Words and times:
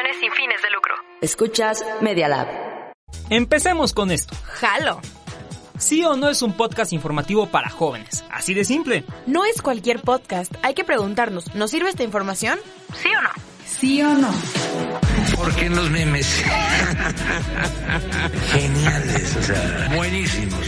Transmisiones 0.00 0.16
sin 0.20 0.32
fines 0.32 0.62
de 0.62 0.70
lucro. 0.70 0.94
Escuchas 1.20 1.84
Media 2.00 2.28
Lab. 2.28 2.48
Empecemos 3.28 3.92
con 3.92 4.10
esto. 4.10 4.34
Jalo. 4.44 5.00
Sí 5.78 6.04
o 6.04 6.16
no 6.16 6.28
es 6.28 6.42
un 6.42 6.52
podcast 6.56 6.92
informativo 6.92 7.46
para 7.46 7.70
jóvenes. 7.70 8.24
Así 8.30 8.54
de 8.54 8.64
simple. 8.64 9.04
No 9.26 9.44
es 9.44 9.62
cualquier 9.62 10.00
podcast. 10.00 10.52
Hay 10.62 10.74
que 10.74 10.84
preguntarnos, 10.84 11.54
¿nos 11.54 11.70
sirve 11.70 11.88
esta 11.90 12.02
información? 12.02 12.58
¿Sí 12.94 13.08
o 13.08 13.22
no? 13.22 13.30
¿Sí 13.66 14.02
o 14.02 14.12
no? 14.14 14.30
Porque 15.36 15.66
en 15.66 15.76
los 15.76 15.90
memes. 15.90 16.26
Geniales, 18.52 19.36
o 19.36 19.42
sea, 19.42 19.88
buenísimos. 19.94 20.66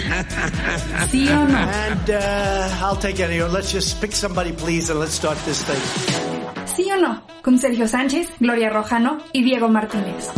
¿Sí 1.11 1.29
o 1.29 1.45
no? 1.47 1.59
And 1.59 2.11
uh, 2.11 2.85
I'll 2.87 2.99
take 2.99 3.23
any. 3.23 3.41
Let's 3.41 3.71
just 3.73 4.01
pick 4.01 4.13
somebody, 4.13 4.53
please, 4.53 4.91
and 4.91 4.99
let's 4.99 5.15
start 5.15 5.37
this 5.45 5.63
thing. 5.63 6.42
¿Sí 6.77 6.91
o 6.91 6.97
no? 6.97 7.23
Con 7.43 7.59
Sergio 7.59 7.87
Sánchez, 7.87 8.31
Gloria 8.41 8.71
Rojano 8.71 9.19
y 9.33 9.43
Diego 9.43 9.69
Martínez. 9.69 10.31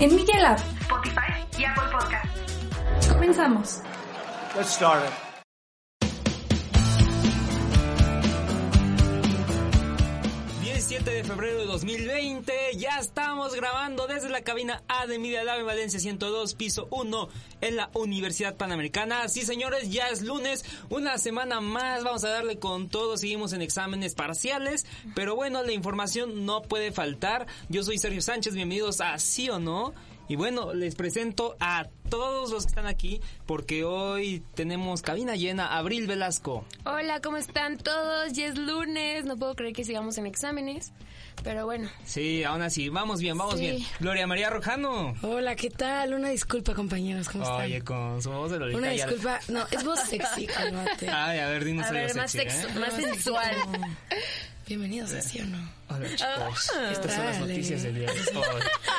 En 0.00 0.14
Media 0.14 0.38
Lab, 0.40 0.58
Spotify 0.82 1.32
y 1.58 1.64
Apple 1.64 1.82
Podcast. 1.90 3.08
Comenzamos. 3.12 3.80
Let's 4.56 4.70
start 4.70 5.04
it. 5.04 5.23
Febrero 11.24 11.58
de 11.58 11.66
2020... 11.66 12.52
...ya 12.76 12.98
estamos 12.98 13.54
grabando 13.54 14.06
desde 14.06 14.28
la 14.28 14.42
cabina 14.42 14.82
A 14.88 15.06
de 15.06 15.18
Media 15.18 15.44
Lab 15.44 15.60
en 15.60 15.66
Valencia 15.66 15.98
102, 15.98 16.54
piso 16.54 16.86
1... 16.90 17.28
...en 17.60 17.76
la 17.76 17.90
Universidad 17.94 18.56
Panamericana... 18.56 19.28
...sí 19.28 19.42
señores, 19.42 19.90
ya 19.90 20.08
es 20.08 20.22
lunes... 20.22 20.64
...una 20.90 21.18
semana 21.18 21.60
más, 21.60 22.04
vamos 22.04 22.24
a 22.24 22.30
darle 22.30 22.58
con 22.58 22.88
todo... 22.88 23.16
...seguimos 23.16 23.52
en 23.52 23.62
exámenes 23.62 24.14
parciales... 24.14 24.86
...pero 25.14 25.34
bueno, 25.34 25.62
la 25.62 25.72
información 25.72 26.44
no 26.44 26.62
puede 26.62 26.92
faltar... 26.92 27.46
...yo 27.68 27.82
soy 27.82 27.98
Sergio 27.98 28.20
Sánchez, 28.20 28.54
bienvenidos 28.54 29.00
a 29.00 29.18
Sí 29.18 29.48
o 29.48 29.58
No... 29.58 29.94
Y 30.26 30.36
bueno, 30.36 30.72
les 30.72 30.94
presento 30.94 31.54
a 31.60 31.86
todos 32.08 32.50
los 32.50 32.64
que 32.64 32.68
están 32.70 32.86
aquí 32.86 33.20
porque 33.44 33.84
hoy 33.84 34.42
tenemos 34.54 35.02
cabina 35.02 35.36
llena. 35.36 35.76
Abril 35.76 36.06
Velasco. 36.06 36.64
Hola, 36.86 37.20
¿cómo 37.20 37.36
están 37.36 37.76
todos? 37.76 38.32
Ya 38.32 38.46
es 38.46 38.56
lunes, 38.56 39.26
no 39.26 39.36
puedo 39.36 39.54
creer 39.54 39.74
que 39.74 39.84
sigamos 39.84 40.16
en 40.16 40.26
exámenes, 40.26 40.92
pero 41.42 41.64
bueno. 41.66 41.88
Sí, 42.04 42.44
aún 42.44 42.62
así, 42.62 42.88
vamos 42.88 43.20
bien, 43.20 43.36
vamos 43.36 43.54
Sí. 43.56 43.60
bien. 43.62 43.78
Gloria 44.00 44.26
María 44.26 44.50
Rojano. 44.50 45.14
Hola, 45.22 45.54
¿qué 45.56 45.70
tal? 45.70 46.14
Una 46.14 46.28
disculpa, 46.30 46.74
compañeros, 46.74 47.28
¿cómo 47.28 47.44
están? 47.44 47.60
Oye, 47.62 47.82
con 47.82 48.22
su 48.22 48.30
voz 48.30 48.50
de 48.50 48.58
Lolita 48.58 48.78
Una 48.78 48.94
ya- 48.94 49.06
disculpa, 49.06 49.40
no, 49.48 49.66
es 49.70 49.84
voz 49.84 50.00
sexy, 50.00 50.46
cálmate. 50.46 51.08
Ay, 51.08 51.38
a 51.40 51.48
ver, 51.48 51.64
dinos 51.64 51.84
A 51.86 51.88
algo 51.88 52.00
ver, 52.00 52.16
más, 52.16 52.34
sexu- 52.34 52.68
¿eh? 52.76 52.78
más 52.78 52.92
sensual. 52.94 53.56
Bienvenidos 54.66 55.12
a 55.12 55.20
Sí 55.20 55.40
o 55.40 55.44
No. 55.44 55.58
Hola, 55.90 56.08
chicos. 56.16 56.70
Estas 56.90 57.14
son 57.14 57.26
las 57.26 57.38
noticias 57.38 57.82
del 57.82 57.94
día 57.96 58.10
de 58.10 58.20
hoy. 58.20 58.44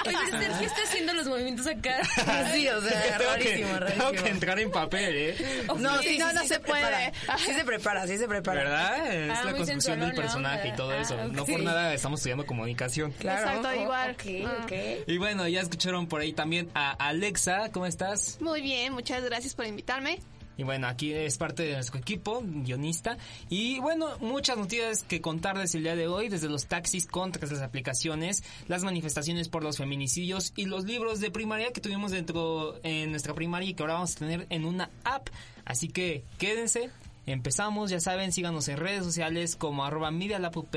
Oye, 0.06 0.18
Sergio 0.30 0.68
está 0.68 0.84
haciendo 0.84 1.14
los 1.14 1.28
movimientos 1.28 1.66
acá. 1.66 1.98
Sí, 2.54 2.68
o 2.70 2.80
sea, 2.82 3.02
tengo, 3.18 3.32
rarísimo, 3.32 3.68
que, 3.74 3.80
rarísimo. 3.80 4.10
tengo 4.12 4.24
que 4.24 4.30
entrar 4.30 4.60
en 4.60 4.72
papel, 4.72 5.16
¿eh? 5.16 5.66
No, 5.80 5.98
sí, 6.04 6.18
no, 6.20 6.32
no 6.34 6.44
se, 6.46 6.60
puede. 6.60 7.12
Sí 7.40 7.54
se 7.54 7.64
prepara, 7.64 8.06
sí 8.06 8.18
se 8.20 8.28
prepara. 8.28 8.64
¿Verdad? 8.64 9.14
Es 9.14 9.32
Ah, 9.32 9.34
la 9.44 9.50
muy 9.50 9.54
construcción 9.60 10.00
del 10.00 10.14
personaje 10.14 10.68
y 10.68 10.76
todo 10.76 10.92
Ah, 10.92 11.02
eso. 11.02 11.18
No 11.30 11.46
por 11.46 11.60
nada 11.62 11.94
estamos 11.96 12.20
estudiando 12.20 12.46
comunicación. 12.46 13.12
Claro. 13.14 13.48
Exacto, 13.48 13.82
igual. 13.82 14.12
Ok, 14.12 14.24
Ah. 14.46 14.62
ok. 14.66 15.08
Y 15.08 15.18
bueno, 15.18 15.48
ya 15.48 15.62
escucharon 15.62 16.08
por 16.08 16.22
ahí 16.22 16.32
también 16.34 16.70
a 16.76 16.92
Alexa. 16.92 17.72
¿Cómo 17.72 17.88
estás? 17.88 18.38
Muy 18.40 18.62
bien, 18.62 18.94
muchas 18.94 19.24
gracias 19.24 19.56
por 19.56 19.66
invitarme. 19.66 20.20
Y 20.58 20.64
bueno, 20.64 20.88
aquí 20.88 21.14
es 21.14 21.38
parte 21.38 21.64
de 21.64 21.74
nuestro 21.74 22.00
equipo, 22.00 22.42
guionista. 22.44 23.18
Y 23.50 23.80
bueno, 23.80 24.18
muchas 24.20 24.58
noticias 24.58 25.04
que 25.04 25.22
contarles 25.22 25.76
el 25.76 25.84
día 25.84 25.96
de 25.96 26.08
hoy, 26.08 26.30
desde 26.30 26.50
los 26.50 26.68
taxis 26.68 27.08
contra 27.08 27.48
las 27.48 27.62
aplicaciones, 27.62 28.44
las 28.68 28.84
manifestaciones 28.84 29.50
por 29.50 29.64
los 29.64 29.78
feminicidios 29.78 30.54
y 30.56 30.66
los 30.66 30.86
libros 30.86 31.20
de 31.20 31.32
primaria 31.32 31.72
que 31.72 31.82
tuvimos 31.82 32.12
dentro 32.12 32.80
en 32.84 33.12
nuestra 33.12 33.34
primaria 33.34 33.70
y 33.70 33.74
que 33.74 33.84
ahora 33.84 33.96
vamos 33.96 34.16
a 34.16 34.20
tener 34.20 34.48
en 34.50 34.66
una 34.66 34.90
app. 35.04 35.30
Así 35.66 35.90
que 35.90 36.24
quédense, 36.38 36.90
empezamos, 37.26 37.90
ya 37.90 38.00
saben, 38.00 38.32
síganos 38.32 38.68
en 38.68 38.78
redes 38.78 39.04
sociales 39.04 39.56
como 39.56 39.84
arroba 39.84 40.12
medialapup 40.12 40.76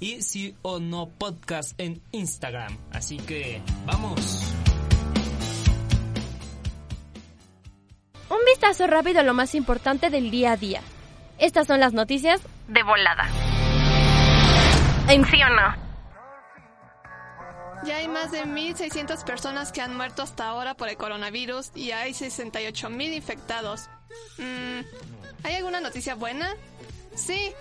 y 0.00 0.22
sí 0.22 0.54
o 0.62 0.80
no 0.80 1.08
podcast 1.08 1.78
en 1.78 2.00
Instagram. 2.12 2.76
Así 2.92 3.16
que 3.16 3.62
vamos. 3.86 4.52
Vistazo 8.64 8.86
rápido 8.86 9.20
a 9.20 9.22
lo 9.22 9.34
más 9.34 9.54
importante 9.54 10.08
del 10.08 10.30
día 10.30 10.52
a 10.52 10.56
día. 10.56 10.80
Estas 11.36 11.66
son 11.66 11.80
las 11.80 11.92
noticias 11.92 12.40
de 12.66 12.82
volada. 12.82 13.28
En 15.06 15.22
sí 15.26 15.36
o 15.42 15.50
no. 15.50 15.76
Ya 17.84 17.98
hay 17.98 18.08
más 18.08 18.32
de 18.32 18.46
1.600 18.46 19.22
personas 19.24 19.70
que 19.70 19.82
han 19.82 19.94
muerto 19.94 20.22
hasta 20.22 20.48
ahora 20.48 20.72
por 20.72 20.88
el 20.88 20.96
coronavirus 20.96 21.72
y 21.74 21.90
hay 21.90 22.12
68.000 22.12 23.14
infectados. 23.14 23.90
Mm, 24.38 24.80
¿Hay 25.42 25.56
alguna 25.56 25.80
noticia 25.80 26.14
buena? 26.14 26.48
Sí, 27.14 27.52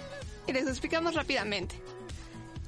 y 0.47 0.53
les 0.53 0.69
explicamos 0.69 1.15
rápidamente. 1.15 1.75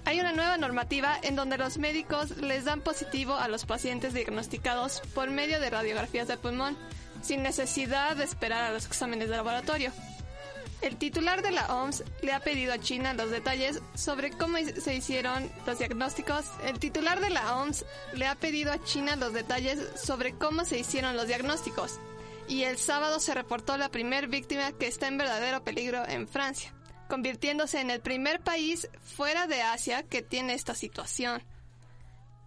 Hay 0.03 0.19
una 0.19 0.33
nueva 0.33 0.57
normativa 0.57 1.17
en 1.21 1.37
donde 1.37 1.57
los 1.57 1.77
médicos 1.77 2.31
les 2.37 2.65
dan 2.65 2.81
positivo 2.81 3.35
a 3.35 3.47
los 3.47 3.65
pacientes 3.65 4.13
diagnosticados 4.13 5.01
por 5.13 5.29
medio 5.29 5.61
de 5.61 5.69
radiografías 5.69 6.27
de 6.27 6.35
pulmón, 6.35 6.77
sin 7.25 7.41
necesidad 7.41 8.15
de 8.15 8.23
esperar 8.23 8.63
a 8.63 8.71
los 8.71 8.85
exámenes 8.85 9.29
de 9.29 9.35
laboratorio. 9.35 9.91
El 10.81 10.97
titular 10.97 11.41
de 11.41 11.49
la 11.49 11.73
OMS 11.73 12.03
le 12.21 12.33
ha 12.33 12.39
pedido 12.39 12.71
a 12.71 12.77
China 12.77 13.13
los 13.13 13.31
detalles 13.31 13.81
sobre 13.95 14.29
cómo 14.29 14.57
se 14.59 14.93
hicieron 14.93 15.49
los 15.65 15.79
diagnósticos. 15.79 16.45
El 16.63 16.77
titular 16.77 17.19
de 17.19 17.31
la 17.31 17.57
OMS 17.57 17.85
le 18.13 18.27
ha 18.27 18.35
pedido 18.35 18.71
a 18.71 18.83
China 18.83 19.15
los 19.15 19.33
detalles 19.33 19.79
sobre 19.99 20.33
cómo 20.33 20.63
se 20.65 20.77
hicieron 20.77 21.15
los 21.15 21.27
diagnósticos. 21.27 21.99
Y 22.47 22.63
el 22.63 22.77
sábado 22.77 23.19
se 23.19 23.33
reportó 23.33 23.77
la 23.77 23.89
primer 23.89 24.27
víctima 24.27 24.71
que 24.73 24.85
está 24.85 25.07
en 25.07 25.17
verdadero 25.17 25.63
peligro 25.63 26.07
en 26.07 26.27
Francia, 26.27 26.71
convirtiéndose 27.09 27.81
en 27.81 27.89
el 27.89 28.01
primer 28.01 28.41
país 28.41 28.87
fuera 29.01 29.47
de 29.47 29.63
Asia 29.63 30.03
que 30.03 30.21
tiene 30.21 30.53
esta 30.53 30.75
situación. 30.75 31.41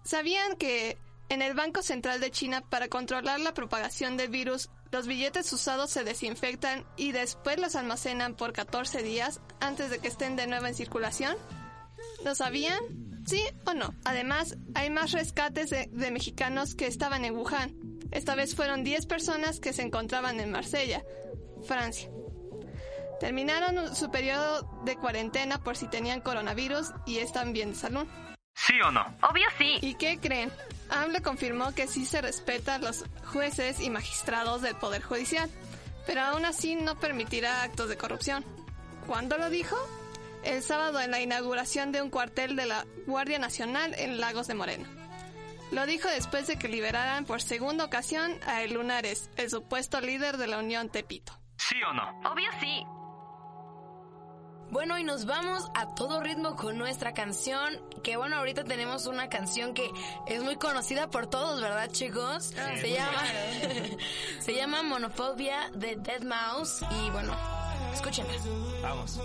¿Sabían 0.05 0.56
que 0.56 0.97
en 1.29 1.43
el 1.43 1.55
Banco 1.55 1.82
Central 1.82 2.20
de 2.20 2.31
China, 2.31 2.62
para 2.62 2.88
controlar 2.88 3.41
la 3.41 3.52
propagación 3.52 4.17
del 4.17 4.29
virus, 4.29 4.70
los 4.90 5.06
billetes 5.06 5.52
usados 5.52 5.90
se 5.90 6.05
desinfectan 6.05 6.85
y 6.96 7.12
después 7.12 7.58
los 7.58 7.76
almacenan 7.76 8.35
por 8.35 8.52
14 8.52 9.02
días 9.02 9.40
antes 9.61 9.90
de 9.90 9.99
que 9.99 10.08
estén 10.08 10.37
de 10.37 10.46
nuevo 10.46 10.67
en 10.67 10.75
circulación? 10.75 11.37
¿Lo 12.25 12.35
sabían? 12.35 12.79
¿Sí 13.26 13.43
o 13.67 13.75
no? 13.75 13.94
Además, 14.05 14.56
hay 14.75 14.90
más 14.90 15.12
rescates 15.12 15.70
de, 15.70 15.88
de 15.93 16.11
mexicanos 16.11 16.75
que 16.75 16.87
estaban 16.87 17.25
en 17.25 17.37
Wuhan. 17.37 17.75
Esta 18.11 18.35
vez 18.35 18.55
fueron 18.55 18.85
10 18.85 19.06
personas 19.06 19.61
que 19.61 19.75
se 19.75 19.82
encontraban 19.82 20.40
en 20.40 20.50
Marsella, 20.50 21.05
Francia. 21.67 22.08
Terminaron 23.20 23.94
su 23.94 24.11
periodo 24.11 24.82
de 24.85 24.96
cuarentena 24.96 25.62
por 25.62 25.76
si 25.76 25.88
tenían 25.88 26.20
coronavirus 26.20 26.93
y 27.05 27.19
están 27.19 27.52
bien 27.52 27.70
de 27.70 27.76
salud. 27.76 28.06
¿Sí 28.55 28.75
o 28.81 28.90
no? 28.90 29.02
Obvio 29.23 29.46
sí. 29.58 29.79
¿Y 29.82 29.94
qué 29.96 30.19
creen? 30.19 30.50
AMLO 30.90 31.23
confirmó 31.23 31.75
que 31.75 31.87
sí 31.87 32.06
se 32.06 32.20
respeta 32.20 32.76
a 32.76 32.79
los 32.79 33.05
jueces 33.32 33.81
y 33.81 33.90
magistrados 33.90 34.62
del 34.62 34.75
Poder 34.76 35.02
Judicial, 35.02 35.50
pero 36.06 36.23
aún 36.23 36.44
así 36.44 36.75
no 36.75 36.99
permitirá 36.99 37.62
actos 37.62 37.88
de 37.88 37.96
corrupción. 37.96 38.44
¿Cuándo 39.06 39.38
lo 39.38 39.50
dijo? 39.50 39.76
el 40.44 40.62
sábado 40.62 41.00
en 41.00 41.11
la 41.11 41.20
inauguración 41.20 41.93
de 41.93 42.02
un 42.02 42.11
cuartel 42.11 42.56
de 42.56 42.67
la 42.67 42.87
Guardia 43.06 43.38
Nacional 43.38 43.94
en 43.99 44.20
Lagos 44.20 44.46
de 44.46 44.55
Moreno. 44.55 44.88
Lo 45.73 45.85
dijo 45.85 46.08
después 46.08 46.46
de 46.46 46.58
que 46.58 46.69
liberaran 46.69 47.26
por 47.26 47.43
segunda 47.43 47.85
ocasión 47.85 48.32
a 48.46 48.62
El 48.62 48.75
Lunares, 48.75 49.31
el 49.37 49.50
supuesto 49.50 50.00
líder 50.00 50.38
de 50.38 50.46
la 50.46 50.58
Unión 50.58 50.88
Tepito. 50.88 51.32
¿Sí 51.56 51.76
o 51.82 51.93
no? 51.93 52.20
Obvio 52.31 52.49
sí. 52.61 52.85
Bueno, 54.70 54.99
y 54.99 55.05
nos 55.05 55.25
vamos 55.25 55.70
a 55.75 55.94
todo 55.94 56.20
ritmo 56.20 56.55
con 56.55 56.76
nuestra 56.76 57.15
canción. 57.15 57.81
Que 58.03 58.17
bueno, 58.17 58.37
ahorita 58.37 58.65
tenemos 58.65 59.06
una 59.06 59.29
canción 59.29 59.73
que 59.73 59.91
es 60.26 60.43
muy 60.43 60.56
conocida 60.56 61.09
por 61.09 61.26
todos, 61.26 61.61
¿verdad, 61.61 61.91
chicos? 61.91 62.53
se 62.81 62.93
llama 62.93 63.23
Se 64.41 64.55
llama 64.55 64.82
Monofobia 64.82 65.70
de 65.75 65.97
Dead 65.97 66.23
Mouse. 66.23 66.82
Y 66.82 67.11
bueno, 67.11 67.35
escúchenla. 67.94 68.32
Vamos. 68.82 69.19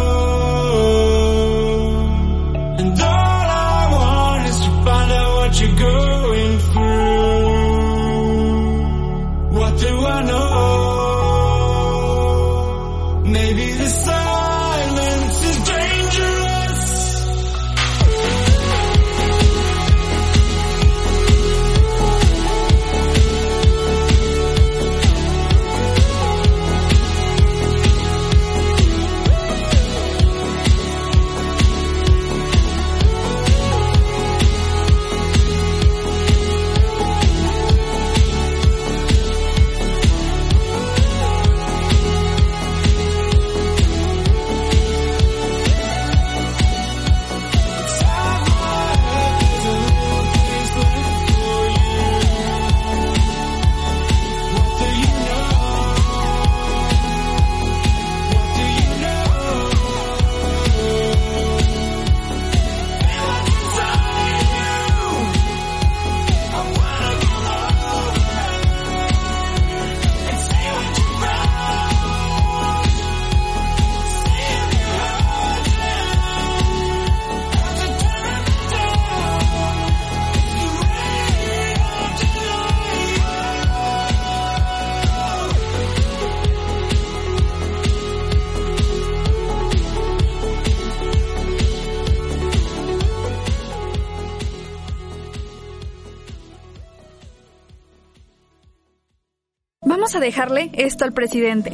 Vamos 99.88 100.14
a 100.16 100.20
dejarle 100.20 100.70
esto 100.74 101.06
al 101.06 101.14
presidente. 101.14 101.72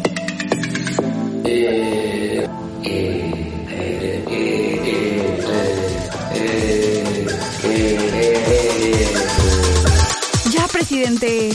Ya, 10.52 10.68
presidente. 10.72 11.50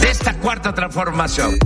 De 0.00 0.08
esta 0.08 0.38
cuarta 0.38 0.72
transformación. 0.72 1.58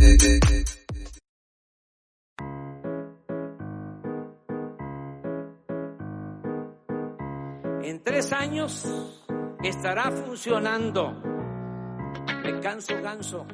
En 7.82 8.02
tres 8.02 8.32
años 8.32 8.86
estará 9.62 10.10
funcionando. 10.10 11.12
Me 12.42 12.60
canso, 12.60 12.94
ganso. 13.02 13.46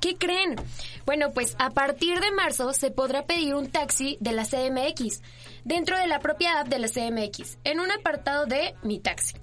¿Qué 0.00 0.16
creen? 0.16 0.56
Bueno, 1.04 1.32
pues 1.32 1.56
a 1.58 1.70
partir 1.70 2.20
de 2.20 2.30
marzo 2.32 2.72
se 2.72 2.90
podrá 2.90 3.26
pedir 3.26 3.54
un 3.54 3.68
taxi 3.70 4.16
de 4.20 4.32
la 4.32 4.44
CMX 4.44 5.22
dentro 5.64 5.98
de 5.98 6.06
la 6.06 6.20
propia 6.20 6.60
app 6.60 6.68
de 6.68 6.78
la 6.78 6.88
CMX 6.88 7.58
en 7.64 7.80
un 7.80 7.90
apartado 7.90 8.46
de 8.46 8.74
Mi 8.82 9.00
Taxi. 9.00 9.34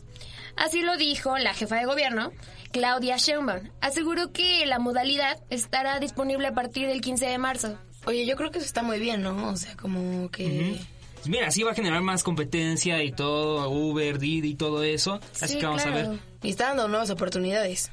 Así 0.56 0.82
lo 0.82 0.96
dijo 0.98 1.38
la 1.38 1.54
jefa 1.54 1.78
de 1.78 1.86
gobierno, 1.86 2.32
Claudia 2.72 3.18
Sheinbaum. 3.18 3.70
Aseguró 3.82 4.32
que 4.32 4.66
la 4.68 4.78
modalidad 4.80 5.40
estará 5.50 6.00
disponible 6.00 6.48
a 6.48 6.54
partir 6.54 6.88
del 6.88 7.02
15 7.02 7.26
de 7.26 7.38
marzo. 7.40 7.78
Oye, 8.06 8.26
yo 8.26 8.36
creo 8.36 8.52
que 8.52 8.60
eso 8.60 8.68
está 8.68 8.84
muy 8.84 9.00
bien, 9.00 9.24
¿no? 9.24 9.50
O 9.50 9.58
sea, 9.58 9.76
como 9.76 10.30
que... 10.30 10.78
Pues 11.16 11.28
Mira, 11.28 11.48
así 11.48 11.64
va 11.64 11.72
a 11.72 11.76
generar 11.76 12.02
más 12.02 12.22
competencia 12.22 13.02
y 13.02 13.14
todo, 13.14 13.70
Uber, 13.70 14.20
Didi 14.20 14.50
y 14.50 14.56
todo 14.56 14.84
eso. 14.84 15.22
Así 15.42 15.54
Sí, 15.54 15.60
que 15.60 15.66
vamos 15.66 15.82
claro. 15.84 15.98
a 15.98 16.10
ver. 16.10 16.20
Y 16.44 16.50
está 16.50 16.68
dando 16.68 16.88
nuevas 16.90 17.10
oportunidades. 17.10 17.90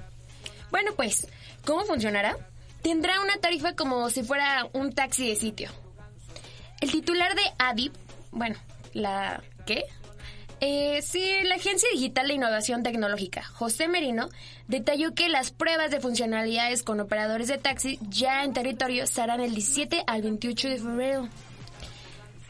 Bueno, 0.73 0.91
pues, 0.97 1.29
¿cómo 1.65 1.85
funcionará? 1.85 2.37
Tendrá 2.83 3.21
una 3.21 3.37
tarifa 3.39 3.75
como 3.75 4.09
si 4.11 4.23
fuera 4.23 4.69
un 4.73 4.93
taxi 4.93 5.29
de 5.29 5.37
sitio. 5.37 5.71
El 6.81 6.91
titular 6.91 7.35
de 7.35 7.43
ADIP, 7.59 7.95
bueno, 8.31 8.57
la... 8.95 9.43
¿qué? 9.67 9.85
Eh, 10.63 11.01
sí, 11.03 11.25
la 11.45 11.55
Agencia 11.55 11.89
Digital 11.93 12.29
de 12.29 12.35
Innovación 12.35 12.83
Tecnológica, 12.83 13.43
José 13.43 13.89
Merino, 13.89 14.29
detalló 14.69 15.15
que 15.15 15.31
las 15.31 15.51
pruebas 15.51 15.91
de 15.91 16.01
funcionalidades 16.01 16.83
con 16.83 17.01
operadores 17.01 17.49
de 17.49 17.57
taxi 17.57 17.99
ya 18.09 18.45
en 18.45 18.53
territorio 18.53 19.07
se 19.07 19.23
harán 19.23 19.41
el 19.41 19.55
17 19.55 20.05
al 20.07 20.21
28 20.21 20.69
de 20.69 20.79
febrero. 20.79 21.29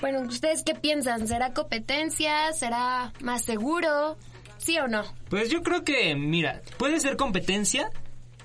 Bueno, 0.00 0.22
¿ustedes 0.22 0.64
qué 0.64 0.74
piensan? 0.74 1.28
¿Será 1.28 1.52
competencia? 1.52 2.52
¿Será 2.52 3.12
más 3.20 3.44
seguro? 3.44 4.16
¿Sí 4.58 4.76
o 4.78 4.88
no? 4.88 5.04
Pues 5.28 5.48
yo 5.48 5.62
creo 5.62 5.84
que, 5.84 6.14
mira, 6.16 6.62
puede 6.78 6.98
ser 6.98 7.16
competencia, 7.16 7.90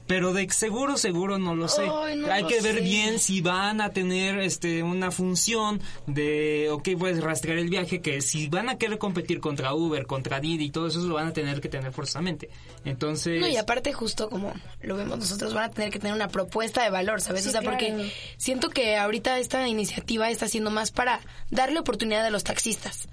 pero 0.07 0.33
de 0.33 0.49
seguro, 0.51 0.97
seguro 0.97 1.37
no 1.37 1.55
lo 1.55 1.67
sé. 1.67 1.83
Ay, 1.83 2.17
no 2.17 2.31
Hay 2.31 2.43
lo 2.43 2.47
que 2.47 2.61
ver 2.61 2.75
sé. 2.75 2.81
bien 2.81 3.19
si 3.19 3.41
van 3.41 3.81
a 3.81 3.89
tener 3.89 4.39
este 4.39 4.83
una 4.83 5.11
función 5.11 5.81
de, 6.05 6.69
ok, 6.71 6.89
puedes 6.97 7.23
rastrear 7.23 7.57
el 7.57 7.69
viaje, 7.69 8.01
que 8.01 8.21
si 8.21 8.47
van 8.47 8.69
a 8.69 8.77
querer 8.77 8.97
competir 8.97 9.39
contra 9.39 9.73
Uber, 9.73 10.05
contra 10.05 10.39
Didi 10.39 10.65
y 10.65 10.69
todo 10.69 10.87
eso, 10.87 10.99
lo 10.99 11.15
van 11.15 11.27
a 11.27 11.33
tener 11.33 11.61
que 11.61 11.69
tener 11.69 11.91
forzosamente. 11.91 12.49
Entonces... 12.83 13.41
No, 13.41 13.47
y 13.47 13.57
aparte 13.57 13.93
justo 13.93 14.29
como 14.29 14.53
lo 14.81 14.95
vemos 14.95 15.17
nosotros, 15.17 15.53
van 15.53 15.65
a 15.65 15.71
tener 15.71 15.91
que 15.91 15.99
tener 15.99 16.15
una 16.15 16.27
propuesta 16.27 16.83
de 16.83 16.89
valor, 16.89 17.21
¿sabes? 17.21 17.43
Sí, 17.43 17.49
o 17.49 17.51
sea, 17.51 17.61
claro. 17.61 17.77
porque 17.77 18.11
siento 18.37 18.69
que 18.69 18.97
ahorita 18.97 19.39
esta 19.39 19.67
iniciativa 19.67 20.29
está 20.29 20.47
siendo 20.47 20.71
más 20.71 20.91
para 20.91 21.19
darle 21.49 21.79
oportunidad 21.79 22.25
a 22.25 22.29
los 22.29 22.43
taxistas. 22.43 23.07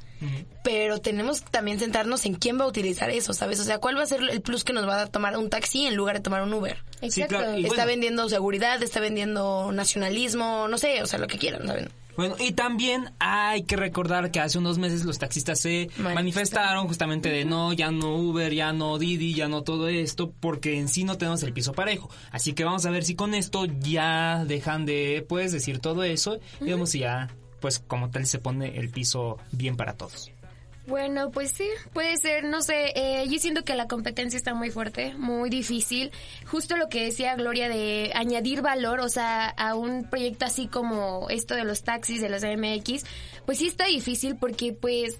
Pero 0.64 0.98
tenemos 1.00 1.40
que 1.40 1.50
también 1.50 1.78
centrarnos 1.78 2.24
en 2.26 2.34
quién 2.34 2.58
va 2.58 2.64
a 2.64 2.68
utilizar 2.68 3.10
eso, 3.10 3.32
¿sabes? 3.32 3.60
O 3.60 3.64
sea, 3.64 3.78
¿cuál 3.78 3.96
va 3.96 4.02
a 4.02 4.06
ser 4.06 4.20
el 4.22 4.40
plus 4.42 4.64
que 4.64 4.72
nos 4.72 4.86
va 4.86 5.02
a 5.02 5.06
tomar 5.06 5.36
un 5.36 5.50
taxi 5.50 5.86
en 5.86 5.96
lugar 5.96 6.16
de 6.16 6.22
tomar 6.22 6.42
un 6.42 6.54
Uber? 6.54 6.78
Exacto. 7.00 7.36
claro, 7.36 7.52
Está 7.52 7.68
bueno. 7.68 7.86
vendiendo 7.86 8.28
seguridad, 8.28 8.82
está 8.82 9.00
vendiendo 9.00 9.72
nacionalismo, 9.72 10.68
no 10.68 10.78
sé, 10.78 11.02
o 11.02 11.06
sea, 11.06 11.18
lo 11.18 11.26
que 11.26 11.38
quieran, 11.38 11.66
¿saben? 11.66 11.88
Bueno, 12.16 12.36
y 12.38 12.52
también 12.52 13.10
hay 13.18 13.62
que 13.62 13.76
recordar 13.76 14.30
que 14.30 14.40
hace 14.40 14.58
unos 14.58 14.76
meses 14.78 15.04
los 15.04 15.18
taxistas 15.18 15.60
se 15.60 15.88
manifestaron 15.96 16.86
justamente 16.86 17.30
de 17.30 17.44
no, 17.46 17.72
ya 17.72 17.90
no 17.90 18.16
Uber, 18.16 18.52
ya 18.52 18.72
no 18.72 18.98
Didi, 18.98 19.34
ya 19.34 19.48
no 19.48 19.62
todo 19.62 19.88
esto, 19.88 20.30
porque 20.40 20.78
en 20.78 20.88
sí 20.88 21.04
no 21.04 21.16
tenemos 21.16 21.42
el 21.42 21.54
piso 21.54 21.72
parejo. 21.72 22.10
Así 22.30 22.52
que 22.52 22.64
vamos 22.64 22.84
a 22.84 22.90
ver 22.90 23.04
si 23.04 23.14
con 23.14 23.34
esto 23.34 23.64
ya 23.64 24.44
dejan 24.44 24.84
de, 24.84 25.24
pues, 25.26 25.52
decir 25.52 25.78
todo 25.78 26.04
eso 26.04 26.38
y 26.60 26.66
vemos 26.66 26.90
si 26.90 26.98
ya, 26.98 27.30
pues, 27.62 27.78
como 27.78 28.10
tal 28.10 28.26
se 28.26 28.38
pone 28.38 28.78
el 28.78 28.90
piso 28.90 29.38
bien 29.52 29.78
para 29.78 29.94
todos. 29.94 30.30
Bueno, 30.86 31.30
pues 31.30 31.52
sí, 31.52 31.68
puede 31.92 32.16
ser, 32.16 32.42
no 32.42 32.60
sé, 32.60 32.92
eh, 32.96 33.24
yo 33.28 33.38
siento 33.38 33.62
que 33.62 33.76
la 33.76 33.86
competencia 33.86 34.36
está 34.36 34.52
muy 34.52 34.70
fuerte, 34.70 35.14
muy 35.14 35.48
difícil. 35.48 36.10
Justo 36.44 36.76
lo 36.76 36.88
que 36.88 37.04
decía 37.04 37.36
Gloria 37.36 37.68
de 37.68 38.10
añadir 38.14 38.62
valor, 38.62 38.98
o 38.98 39.08
sea, 39.08 39.48
a 39.48 39.76
un 39.76 40.04
proyecto 40.10 40.44
así 40.44 40.66
como 40.66 41.30
esto 41.30 41.54
de 41.54 41.62
los 41.62 41.84
taxis, 41.84 42.20
de 42.20 42.28
los 42.28 42.42
MX, 42.42 43.04
pues 43.46 43.58
sí 43.58 43.68
está 43.68 43.86
difícil 43.86 44.36
porque 44.36 44.72
pues 44.72 45.18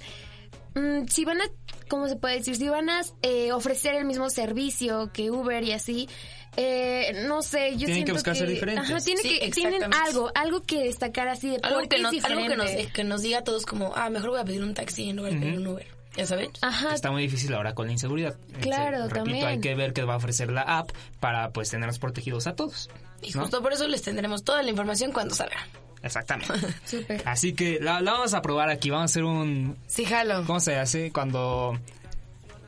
mm, 0.74 1.06
si 1.06 1.24
van 1.24 1.40
a 1.40 1.44
¿cómo 1.92 2.08
se 2.08 2.16
puede 2.16 2.38
decir? 2.38 2.56
Si 2.56 2.68
van 2.70 2.88
a 2.88 3.02
eh, 3.20 3.52
ofrecer 3.52 3.94
el 3.94 4.06
mismo 4.06 4.30
servicio 4.30 5.10
que 5.12 5.30
Uber 5.30 5.62
y 5.62 5.72
así, 5.72 6.08
eh, 6.56 7.12
no 7.26 7.42
sé, 7.42 7.72
yo 7.72 7.86
Tienen 7.86 7.86
que 7.86 7.94
siento 7.94 8.12
buscar 8.12 8.36
ser 8.36 8.48
diferentes. 8.48 8.84
Ajá, 8.84 9.00
tiene 9.00 9.22
Sí, 9.22 9.38
que, 9.40 9.50
tienen 9.50 9.82
algo, 9.94 10.30
algo 10.34 10.62
que 10.62 10.84
destacar 10.84 11.28
así 11.28 11.48
de 11.50 11.58
Algo 11.62 11.80
que, 11.88 11.96
es 11.96 12.24
algo 12.24 12.46
que, 12.46 12.56
nos, 12.56 12.70
que 12.70 13.22
diga 13.22 13.38
a 13.38 13.44
todos 13.44 13.64
como, 13.64 13.92
ah, 13.96 14.10
mejor 14.10 14.30
voy 14.30 14.40
a 14.40 14.44
pedir 14.44 14.62
un 14.62 14.74
taxi 14.74 15.10
en 15.10 15.16
lugar 15.16 15.32
de 15.32 15.40
pedir 15.40 15.58
un 15.58 15.66
Uber. 15.66 15.86
¿Ya 16.14 16.26
saben? 16.26 16.50
Ajá. 16.60 16.94
Está 16.94 17.10
muy 17.10 17.22
difícil 17.22 17.54
ahora 17.54 17.74
con 17.74 17.86
la 17.86 17.92
inseguridad. 17.92 18.36
Claro, 18.60 18.98
Repito, 19.04 19.14
también. 19.14 19.46
hay 19.46 19.60
que 19.60 19.74
ver 19.74 19.94
qué 19.94 20.04
va 20.04 20.14
a 20.14 20.16
ofrecer 20.18 20.52
la 20.52 20.60
app 20.60 20.90
para 21.20 21.50
pues 21.52 21.70
tenerlos 21.70 21.98
protegidos 21.98 22.46
a 22.46 22.54
todos. 22.54 22.90
Y 23.22 23.32
¿no? 23.32 23.42
justo 23.42 23.62
por 23.62 23.72
eso 23.72 23.88
les 23.88 24.02
tendremos 24.02 24.44
toda 24.44 24.62
la 24.62 24.68
información 24.68 25.12
cuando 25.12 25.34
salga. 25.34 25.66
Exactamente. 26.02 26.52
Súper. 26.84 27.22
Así 27.24 27.54
que 27.54 27.78
la, 27.80 28.02
la 28.02 28.12
vamos 28.12 28.34
a 28.34 28.42
probar 28.42 28.68
aquí. 28.68 28.90
Vamos 28.90 29.02
a 29.02 29.12
hacer 29.12 29.24
un... 29.24 29.78
Sí, 29.86 30.04
jalo. 30.04 30.44
¿Cómo 30.46 30.60
se 30.60 30.76
hace 30.76 31.12
cuando 31.12 31.78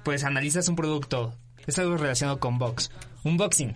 pues 0.04 0.24
analizas 0.24 0.68
un 0.68 0.76
producto? 0.76 1.34
Es 1.66 1.78
algo 1.78 1.96
relacionado 1.96 2.38
con 2.40 2.58
box. 2.58 2.90
Unboxing. 3.24 3.74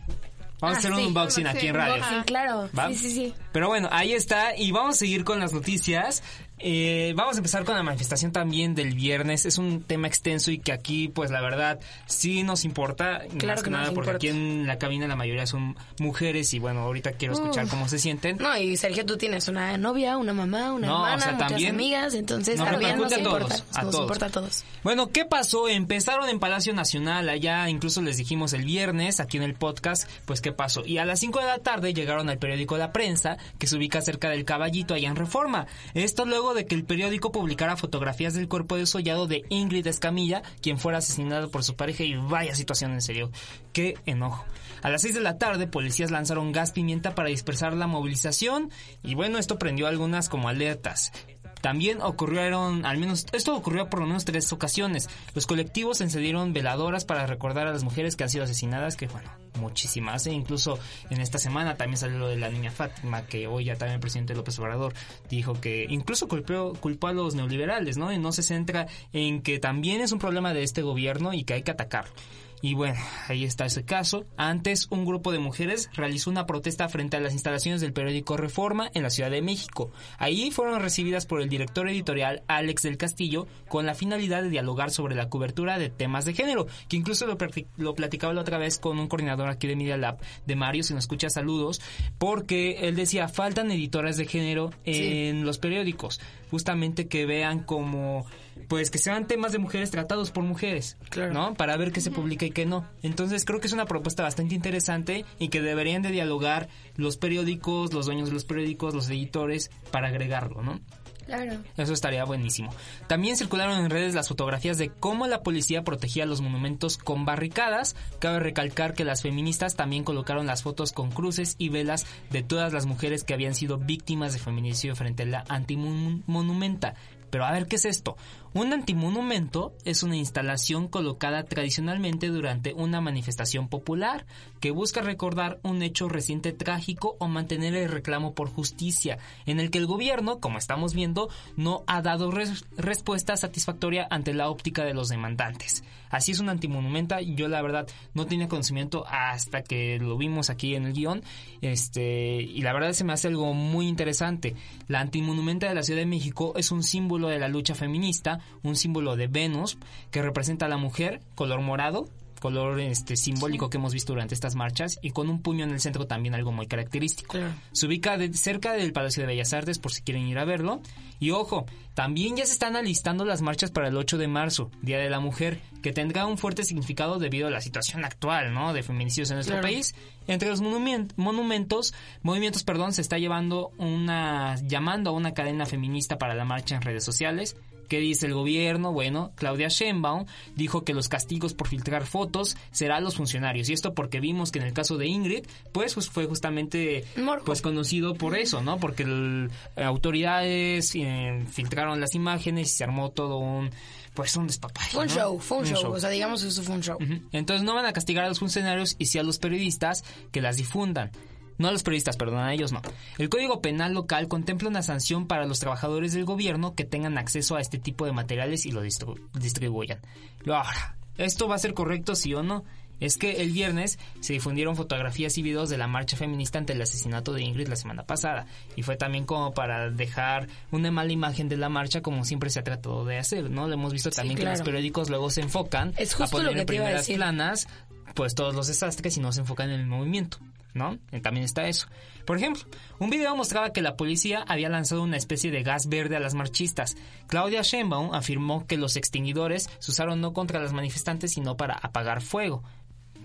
Vamos 0.60 0.60
a 0.60 0.66
Ah, 0.66 0.78
hacer 0.78 0.92
sí, 0.94 1.00
un 1.00 1.06
unboxing 1.08 1.46
aquí 1.46 1.66
en 1.68 1.74
radio. 1.74 1.94
Unboxing, 1.94 2.22
claro. 2.24 2.68
¿Va? 2.76 2.88
Sí, 2.88 2.94
sí, 2.96 3.10
sí. 3.12 3.34
Pero 3.52 3.68
bueno, 3.68 3.88
ahí 3.92 4.12
está 4.12 4.56
y 4.56 4.72
vamos 4.72 4.96
a 4.96 4.98
seguir 4.98 5.24
con 5.24 5.38
las 5.40 5.52
noticias. 5.52 6.22
Eh, 6.60 7.12
vamos 7.16 7.36
a 7.36 7.38
empezar 7.38 7.64
con 7.64 7.74
la 7.76 7.82
manifestación 7.82 8.32
también 8.32 8.74
del 8.74 8.94
viernes. 8.94 9.46
Es 9.46 9.58
un 9.58 9.82
tema 9.82 10.08
extenso 10.08 10.50
y 10.50 10.58
que 10.58 10.72
aquí, 10.72 11.08
pues 11.08 11.30
la 11.30 11.40
verdad, 11.40 11.78
sí 12.06 12.42
nos 12.42 12.64
importa. 12.64 13.22
Claro 13.38 13.46
más 13.54 13.58
que 13.60 13.64
que 13.64 13.70
nada 13.70 13.84
nos 13.86 13.94
porque 13.94 14.10
importa. 14.10 14.16
aquí 14.16 14.28
en 14.28 14.66
la 14.66 14.78
cabina 14.78 15.06
la 15.06 15.16
mayoría 15.16 15.46
son 15.46 15.76
mujeres 15.98 16.52
y 16.54 16.58
bueno, 16.58 16.80
ahorita 16.80 17.12
quiero 17.12 17.34
escuchar 17.34 17.68
cómo 17.68 17.88
se 17.88 17.98
sienten. 17.98 18.36
No, 18.38 18.56
y 18.56 18.76
Sergio, 18.76 19.04
tú 19.06 19.16
tienes 19.16 19.48
una 19.48 19.76
novia, 19.78 20.16
una 20.16 20.32
mamá, 20.32 20.72
una 20.72 20.86
No, 20.86 20.94
hermana, 21.06 21.16
o 21.16 21.20
sea, 21.20 21.32
muchas 21.32 21.48
también 21.48 21.74
amigas, 21.74 22.14
entonces 22.14 22.58
nos 22.58 22.68
también 22.70 22.98
nos 22.98 23.12
a 23.12 23.18
importa, 23.18 23.48
todos, 23.48 23.64
a 23.74 23.82
nos 23.82 23.90
todos. 23.90 24.02
importa 24.04 24.26
a 24.26 24.30
todos. 24.30 24.64
Bueno, 24.82 25.08
¿qué 25.10 25.24
pasó? 25.24 25.68
Empezaron 25.68 26.28
en 26.28 26.38
Palacio 26.40 26.72
Nacional, 26.74 27.28
allá 27.28 27.68
incluso 27.68 28.02
les 28.02 28.16
dijimos 28.16 28.52
el 28.52 28.64
viernes, 28.64 29.20
aquí 29.20 29.36
en 29.36 29.42
el 29.42 29.54
podcast, 29.54 30.08
pues 30.24 30.40
qué 30.40 30.52
pasó. 30.52 30.84
Y 30.84 30.98
a 30.98 31.04
las 31.04 31.20
5 31.20 31.38
de 31.40 31.46
la 31.46 31.58
tarde 31.58 31.94
llegaron 31.94 32.28
al 32.28 32.38
periódico 32.38 32.76
La 32.78 32.92
Prensa, 32.92 33.36
que 33.58 33.66
se 33.66 33.76
ubica 33.76 34.00
cerca 34.00 34.28
del 34.30 34.44
Caballito, 34.44 34.94
allá 34.94 35.08
en 35.08 35.16
Reforma. 35.16 35.66
Esto 35.94 36.24
luego 36.24 36.47
de 36.54 36.66
que 36.66 36.74
el 36.74 36.84
periódico 36.84 37.32
publicara 37.32 37.76
fotografías 37.76 38.34
del 38.34 38.48
cuerpo 38.48 38.76
desollado 38.76 39.26
de 39.26 39.44
Ingrid 39.48 39.86
Escamilla, 39.86 40.42
quien 40.60 40.78
fuera 40.78 40.98
asesinado 40.98 41.50
por 41.50 41.64
su 41.64 41.76
pareja 41.76 42.04
y 42.04 42.16
vaya 42.16 42.54
situación 42.54 42.92
en 42.92 43.02
serio. 43.02 43.30
Qué 43.72 43.96
enojo. 44.06 44.44
A 44.82 44.90
las 44.90 45.02
6 45.02 45.14
de 45.14 45.20
la 45.20 45.38
tarde, 45.38 45.66
policías 45.66 46.10
lanzaron 46.10 46.52
gas 46.52 46.72
pimienta 46.72 47.14
para 47.14 47.28
dispersar 47.28 47.74
la 47.74 47.86
movilización 47.86 48.70
y 49.02 49.14
bueno, 49.14 49.38
esto 49.38 49.58
prendió 49.58 49.86
algunas 49.86 50.28
como 50.28 50.48
alertas. 50.48 51.12
También 51.60 52.00
ocurrieron, 52.02 52.86
al 52.86 52.98
menos, 52.98 53.26
esto 53.32 53.56
ocurrió 53.56 53.90
por 53.90 54.00
lo 54.00 54.06
menos 54.06 54.24
tres 54.24 54.52
ocasiones. 54.52 55.08
Los 55.34 55.46
colectivos 55.46 56.00
encendieron 56.00 56.52
veladoras 56.52 57.04
para 57.04 57.26
recordar 57.26 57.66
a 57.66 57.72
las 57.72 57.84
mujeres 57.84 58.16
que 58.16 58.24
han 58.24 58.30
sido 58.30 58.44
asesinadas, 58.44 58.96
que 58.96 59.06
bueno, 59.08 59.30
muchísimas, 59.58 60.26
e 60.26 60.32
incluso 60.32 60.78
en 61.10 61.20
esta 61.20 61.38
semana 61.38 61.76
también 61.76 61.98
salió 61.98 62.18
lo 62.18 62.28
de 62.28 62.36
la 62.36 62.48
niña 62.48 62.70
Fátima, 62.70 63.22
que 63.22 63.46
hoy 63.46 63.64
ya 63.64 63.76
también 63.76 63.94
el 63.94 64.00
presidente 64.00 64.34
López 64.34 64.58
Obrador 64.58 64.94
dijo 65.28 65.60
que 65.60 65.86
incluso 65.88 66.28
culpó, 66.28 66.74
culpó 66.80 67.08
a 67.08 67.12
los 67.12 67.34
neoliberales, 67.34 67.96
¿no? 67.98 68.12
Y 68.12 68.18
no 68.18 68.32
se 68.32 68.42
centra 68.42 68.86
en 69.12 69.42
que 69.42 69.58
también 69.58 70.00
es 70.00 70.12
un 70.12 70.18
problema 70.18 70.54
de 70.54 70.62
este 70.62 70.82
gobierno 70.82 71.32
y 71.34 71.44
que 71.44 71.54
hay 71.54 71.62
que 71.62 71.70
atacarlo. 71.70 72.12
Y 72.60 72.74
bueno, 72.74 72.98
ahí 73.28 73.44
está 73.44 73.66
ese 73.66 73.84
caso. 73.84 74.24
Antes, 74.36 74.88
un 74.90 75.04
grupo 75.04 75.30
de 75.32 75.38
mujeres 75.38 75.90
realizó 75.94 76.30
una 76.30 76.46
protesta 76.46 76.88
frente 76.88 77.16
a 77.16 77.20
las 77.20 77.32
instalaciones 77.32 77.80
del 77.80 77.92
periódico 77.92 78.36
Reforma 78.36 78.90
en 78.94 79.02
la 79.02 79.10
Ciudad 79.10 79.30
de 79.30 79.42
México. 79.42 79.92
Ahí 80.18 80.50
fueron 80.50 80.80
recibidas 80.80 81.26
por 81.26 81.40
el 81.40 81.48
director 81.48 81.88
editorial 81.88 82.42
Alex 82.48 82.82
del 82.82 82.96
Castillo 82.96 83.46
con 83.68 83.86
la 83.86 83.94
finalidad 83.94 84.42
de 84.42 84.50
dialogar 84.50 84.90
sobre 84.90 85.14
la 85.14 85.28
cobertura 85.28 85.78
de 85.78 85.90
temas 85.90 86.24
de 86.24 86.34
género, 86.34 86.66
que 86.88 86.96
incluso 86.96 87.26
lo, 87.26 87.94
platicaba 87.94 88.32
la 88.32 88.40
otra 88.40 88.58
vez 88.58 88.78
con 88.78 88.98
un 88.98 89.08
coordinador 89.08 89.48
aquí 89.48 89.66
de 89.66 89.76
Media 89.76 89.96
Lab, 89.96 90.18
de 90.46 90.56
Mario, 90.56 90.82
si 90.82 90.94
nos 90.94 91.04
escucha 91.04 91.30
saludos, 91.30 91.80
porque 92.18 92.88
él 92.88 92.96
decía, 92.96 93.28
faltan 93.28 93.70
editoras 93.70 94.16
de 94.16 94.26
género 94.26 94.70
en 94.84 95.44
los 95.44 95.58
periódicos, 95.58 96.20
justamente 96.50 97.08
que 97.08 97.26
vean 97.26 97.60
como 97.60 98.26
pues 98.68 98.90
que 98.90 98.98
sean 98.98 99.26
temas 99.26 99.52
de 99.52 99.58
mujeres 99.58 99.90
tratados 99.90 100.30
por 100.30 100.44
mujeres, 100.44 100.96
¿no? 101.32 101.54
Para 101.54 101.76
ver 101.76 101.92
qué 101.92 102.00
se 102.00 102.10
publica 102.10 102.46
y 102.46 102.50
qué 102.50 102.66
no. 102.66 102.86
Entonces 103.02 103.44
creo 103.44 103.60
que 103.60 103.66
es 103.66 103.72
una 103.72 103.86
propuesta 103.86 104.22
bastante 104.22 104.54
interesante 104.54 105.24
y 105.38 105.48
que 105.48 105.60
deberían 105.60 106.02
de 106.02 106.10
dialogar 106.10 106.68
los 106.96 107.16
periódicos, 107.16 107.92
los 107.92 108.06
dueños 108.06 108.28
de 108.28 108.34
los 108.34 108.44
periódicos, 108.44 108.94
los 108.94 109.08
editores 109.08 109.70
para 109.90 110.08
agregarlo, 110.08 110.62
¿no? 110.62 110.80
Claro. 111.28 111.58
Eso 111.76 111.92
estaría 111.92 112.24
buenísimo. 112.24 112.74
También 113.06 113.36
circularon 113.36 113.78
en 113.78 113.90
redes 113.90 114.14
las 114.14 114.28
fotografías 114.28 114.78
de 114.78 114.88
cómo 114.88 115.26
la 115.26 115.42
policía 115.42 115.84
protegía 115.84 116.24
los 116.24 116.40
monumentos 116.40 116.96
con 116.96 117.26
barricadas. 117.26 117.96
Cabe 118.18 118.40
recalcar 118.40 118.94
que 118.94 119.04
las 119.04 119.20
feministas 119.20 119.76
también 119.76 120.04
colocaron 120.04 120.46
las 120.46 120.62
fotos 120.62 120.92
con 120.92 121.10
cruces 121.10 121.54
y 121.58 121.68
velas 121.68 122.06
de 122.30 122.42
todas 122.42 122.72
las 122.72 122.86
mujeres 122.86 123.24
que 123.24 123.34
habían 123.34 123.54
sido 123.54 123.76
víctimas 123.76 124.32
de 124.32 124.38
feminicidio 124.38 124.96
frente 124.96 125.24
a 125.24 125.26
la 125.26 125.44
antimonumenta. 125.50 126.94
Pero 127.28 127.44
a 127.44 127.52
ver, 127.52 127.66
¿qué 127.66 127.76
es 127.76 127.84
esto? 127.84 128.16
Un 128.54 128.72
antimonumento 128.72 129.74
es 129.84 130.02
una 130.02 130.16
instalación 130.16 130.88
colocada 130.88 131.44
tradicionalmente 131.44 132.28
durante 132.28 132.72
una 132.72 133.00
manifestación 133.00 133.68
popular 133.68 134.26
que 134.58 134.70
busca 134.70 135.02
recordar 135.02 135.60
un 135.62 135.82
hecho 135.82 136.08
reciente 136.08 136.52
trágico 136.52 137.16
o 137.20 137.28
mantener 137.28 137.74
el 137.74 137.90
reclamo 137.90 138.34
por 138.34 138.48
justicia, 138.48 139.18
en 139.46 139.60
el 139.60 139.70
que 139.70 139.78
el 139.78 139.86
gobierno, 139.86 140.40
como 140.40 140.58
estamos 140.58 140.94
viendo, 140.94 141.28
no 141.56 141.84
ha 141.86 142.00
dado 142.00 142.30
res- 142.30 142.64
respuesta 142.76 143.36
satisfactoria 143.36 144.08
ante 144.10 144.32
la 144.32 144.48
óptica 144.48 144.82
de 144.84 144.94
los 144.94 145.08
demandantes. 145.08 145.84
Así 146.10 146.32
es 146.32 146.40
un 146.40 146.48
antimonumenta, 146.48 147.20
yo 147.20 147.48
la 147.48 147.60
verdad 147.60 147.86
no 148.14 148.24
tenía 148.24 148.48
conocimiento 148.48 149.04
hasta 149.06 149.62
que 149.62 149.98
lo 149.98 150.16
vimos 150.16 150.48
aquí 150.48 150.74
en 150.74 150.86
el 150.86 150.94
guion, 150.94 151.22
este, 151.60 152.40
y 152.40 152.62
la 152.62 152.72
verdad 152.72 152.92
se 152.92 153.04
me 153.04 153.12
hace 153.12 153.28
algo 153.28 153.52
muy 153.52 153.86
interesante. 153.86 154.54
La 154.86 155.00
antimonumenta 155.00 155.68
de 155.68 155.74
la 155.74 155.82
Ciudad 155.82 156.00
de 156.00 156.06
México 156.06 156.54
es 156.56 156.72
un 156.72 156.82
símbolo 156.82 157.28
de 157.28 157.38
la 157.38 157.48
lucha 157.48 157.74
feminista, 157.74 158.37
un 158.62 158.76
símbolo 158.76 159.16
de 159.16 159.26
Venus 159.26 159.78
que 160.10 160.22
representa 160.22 160.66
a 160.66 160.68
la 160.68 160.76
mujer, 160.76 161.20
color 161.34 161.60
morado, 161.60 162.08
color 162.40 162.78
este 162.78 163.16
simbólico 163.16 163.68
que 163.68 163.78
hemos 163.78 163.92
visto 163.92 164.12
durante 164.12 164.32
estas 164.32 164.54
marchas 164.54 165.00
y 165.02 165.10
con 165.10 165.28
un 165.28 165.42
puño 165.42 165.64
en 165.64 165.70
el 165.72 165.80
centro 165.80 166.06
también 166.06 166.36
algo 166.36 166.52
muy 166.52 166.68
característico. 166.68 167.36
Se 167.72 167.86
ubica 167.86 168.16
de- 168.16 168.32
cerca 168.32 168.74
del 168.74 168.92
Palacio 168.92 169.22
de 169.22 169.26
Bellas 169.26 169.52
Artes 169.52 169.80
por 169.80 169.90
si 169.92 170.02
quieren 170.02 170.28
ir 170.28 170.38
a 170.38 170.44
verlo. 170.44 170.80
Y 171.18 171.32
ojo, 171.32 171.66
también 171.94 172.36
ya 172.36 172.46
se 172.46 172.52
están 172.52 172.76
alistando 172.76 173.24
las 173.24 173.42
marchas 173.42 173.72
para 173.72 173.88
el 173.88 173.96
8 173.96 174.18
de 174.18 174.28
marzo, 174.28 174.70
Día 174.82 174.98
de 174.98 175.10
la 175.10 175.18
Mujer, 175.18 175.60
que 175.82 175.92
tendrá 175.92 176.26
un 176.26 176.38
fuerte 176.38 176.62
significado 176.62 177.18
debido 177.18 177.48
a 177.48 177.50
la 177.50 177.60
situación 177.60 178.04
actual, 178.04 178.54
¿no? 178.54 178.72
De 178.72 178.84
feminicidios 178.84 179.30
en 179.30 179.38
nuestro 179.38 179.54
Claro. 179.56 179.66
país. 179.66 179.96
Entre 180.28 180.48
los 180.48 180.62
monumen- 180.62 181.12
monumentos, 181.16 181.92
movimientos, 182.22 182.62
perdón, 182.62 182.92
se 182.92 183.00
está 183.00 183.18
llevando 183.18 183.72
una, 183.78 184.54
llamando 184.64 185.10
a 185.10 185.12
una 185.12 185.34
cadena 185.34 185.66
feminista 185.66 186.18
para 186.18 186.36
la 186.36 186.44
marcha 186.44 186.76
en 186.76 186.82
redes 186.82 187.02
sociales. 187.02 187.56
¿Qué 187.88 187.98
dice 187.98 188.26
el 188.26 188.34
gobierno? 188.34 188.92
Bueno, 188.92 189.32
Claudia 189.34 189.68
Sheinbaum 189.68 190.26
dijo 190.54 190.84
que 190.84 190.94
los 190.94 191.08
castigos 191.08 191.54
por 191.54 191.68
filtrar 191.68 192.04
fotos 192.06 192.56
serán 192.70 193.02
los 193.02 193.16
funcionarios. 193.16 193.68
Y 193.68 193.72
esto 193.72 193.94
porque 193.94 194.20
vimos 194.20 194.52
que 194.52 194.58
en 194.58 194.66
el 194.66 194.72
caso 194.74 194.96
de 194.98 195.06
Ingrid, 195.06 195.44
pues, 195.72 195.94
pues, 195.94 196.08
fue 196.10 196.26
justamente 196.26 197.04
pues 197.44 197.62
conocido 197.62 198.14
por 198.14 198.36
eso, 198.36 198.62
¿no? 198.62 198.78
Porque 198.78 199.02
el- 199.04 199.50
autoridades 199.76 200.92
eh, 200.94 201.44
filtraron 201.50 202.00
las 202.00 202.14
imágenes 202.14 202.68
y 202.68 202.72
se 202.76 202.84
armó 202.84 203.10
todo 203.10 203.38
un 203.38 203.70
pues 204.14 204.34
un 204.36 204.48
despapalle. 204.48 204.90
Fue 204.90 205.02
un 205.02 205.08
¿no? 205.08 205.14
show, 205.14 205.38
fue 205.38 205.58
un, 205.58 205.66
show. 205.66 205.92
O 205.92 206.00
sea, 206.00 206.10
digamos 206.10 206.42
que 206.42 206.48
eso 206.48 206.62
fue 206.62 206.74
un 206.74 206.82
show. 206.82 206.98
Entonces 207.30 207.64
no 207.64 207.74
van 207.74 207.84
a 207.86 207.92
castigar 207.92 208.24
a 208.24 208.28
los 208.28 208.40
funcionarios 208.40 208.96
y 208.98 209.06
sí 209.06 209.18
a 209.18 209.22
los 209.22 209.38
periodistas 209.38 210.02
que 210.32 210.40
las 210.40 210.56
difundan. 210.56 211.12
No 211.58 211.68
a 211.68 211.72
los 211.72 211.82
periodistas, 211.82 212.16
perdón, 212.16 212.38
a 212.38 212.52
ellos 212.54 212.72
no. 212.72 212.80
El 213.18 213.28
Código 213.28 213.60
Penal 213.60 213.92
local 213.92 214.28
contempla 214.28 214.68
una 214.68 214.82
sanción 214.82 215.26
para 215.26 215.44
los 215.46 215.58
trabajadores 215.60 216.12
del 216.12 216.24
gobierno 216.24 216.74
que 216.74 216.84
tengan 216.84 217.18
acceso 217.18 217.56
a 217.56 217.60
este 217.60 217.78
tipo 217.78 218.06
de 218.06 218.12
materiales 218.12 218.64
y 218.64 218.70
lo 218.72 218.84
distru- 218.84 219.20
distribuyan. 219.38 219.98
Ahora, 220.46 220.96
¿esto 221.16 221.48
va 221.48 221.56
a 221.56 221.58
ser 221.58 221.74
correcto 221.74 222.14
sí 222.14 222.32
o 222.34 222.42
no? 222.42 222.64
Es 223.00 223.16
que 223.16 223.42
el 223.42 223.52
viernes 223.52 223.96
se 224.20 224.32
difundieron 224.32 224.74
fotografías 224.74 225.38
y 225.38 225.42
videos 225.42 225.68
de 225.70 225.78
la 225.78 225.86
marcha 225.86 226.16
feminista 226.16 226.58
ante 226.58 226.72
el 226.72 226.82
asesinato 226.82 227.32
de 227.32 227.42
Ingrid 227.42 227.68
la 227.68 227.76
semana 227.76 228.02
pasada. 228.04 228.46
Y 228.74 228.82
fue 228.82 228.96
también 228.96 229.24
como 229.24 229.54
para 229.54 229.88
dejar 229.88 230.48
una 230.72 230.90
mala 230.90 231.12
imagen 231.12 231.48
de 231.48 231.56
la 231.56 231.68
marcha 231.68 232.00
como 232.02 232.24
siempre 232.24 232.50
se 232.50 232.58
ha 232.58 232.64
tratado 232.64 233.04
de 233.04 233.18
hacer, 233.18 233.50
¿no? 233.50 233.68
Lo 233.68 233.74
hemos 233.74 233.92
visto 233.92 234.10
también 234.10 234.34
que 234.36 234.42
claro. 234.42 234.58
los 234.58 234.64
periódicos 234.66 235.10
luego 235.10 235.30
se 235.30 235.42
enfocan 235.42 235.94
Es 235.96 236.20
a 236.20 236.26
poner 236.26 236.46
lo 236.48 236.52
que 236.54 236.60
en 236.60 236.66
primeras 236.66 237.06
planas 237.08 237.68
pues 238.14 238.34
todos 238.34 238.52
los 238.56 238.66
desastres 238.66 239.16
y 239.16 239.20
no 239.20 239.30
se 239.30 239.40
enfocan 239.42 239.70
en 239.70 239.78
el 239.78 239.86
movimiento, 239.86 240.38
¿no? 240.78 240.98
También 241.22 241.44
está 241.44 241.68
eso. 241.68 241.88
Por 242.24 242.38
ejemplo, 242.38 242.62
un 242.98 243.10
video 243.10 243.34
mostraba 243.36 243.72
que 243.72 243.82
la 243.82 243.96
policía 243.96 244.44
había 244.46 244.68
lanzado 244.68 245.02
una 245.02 245.16
especie 245.16 245.50
de 245.50 245.62
gas 245.62 245.88
verde 245.88 246.16
a 246.16 246.20
las 246.20 246.34
marchistas. 246.34 246.96
Claudia 247.26 247.62
Sheinbaum 247.62 248.14
afirmó 248.14 248.66
que 248.66 248.78
los 248.78 248.96
extinguidores 248.96 249.68
se 249.78 249.90
usaron 249.90 250.20
no 250.20 250.32
contra 250.32 250.60
las 250.60 250.72
manifestantes 250.72 251.32
sino 251.32 251.56
para 251.56 251.74
apagar 251.74 252.22
fuego. 252.22 252.62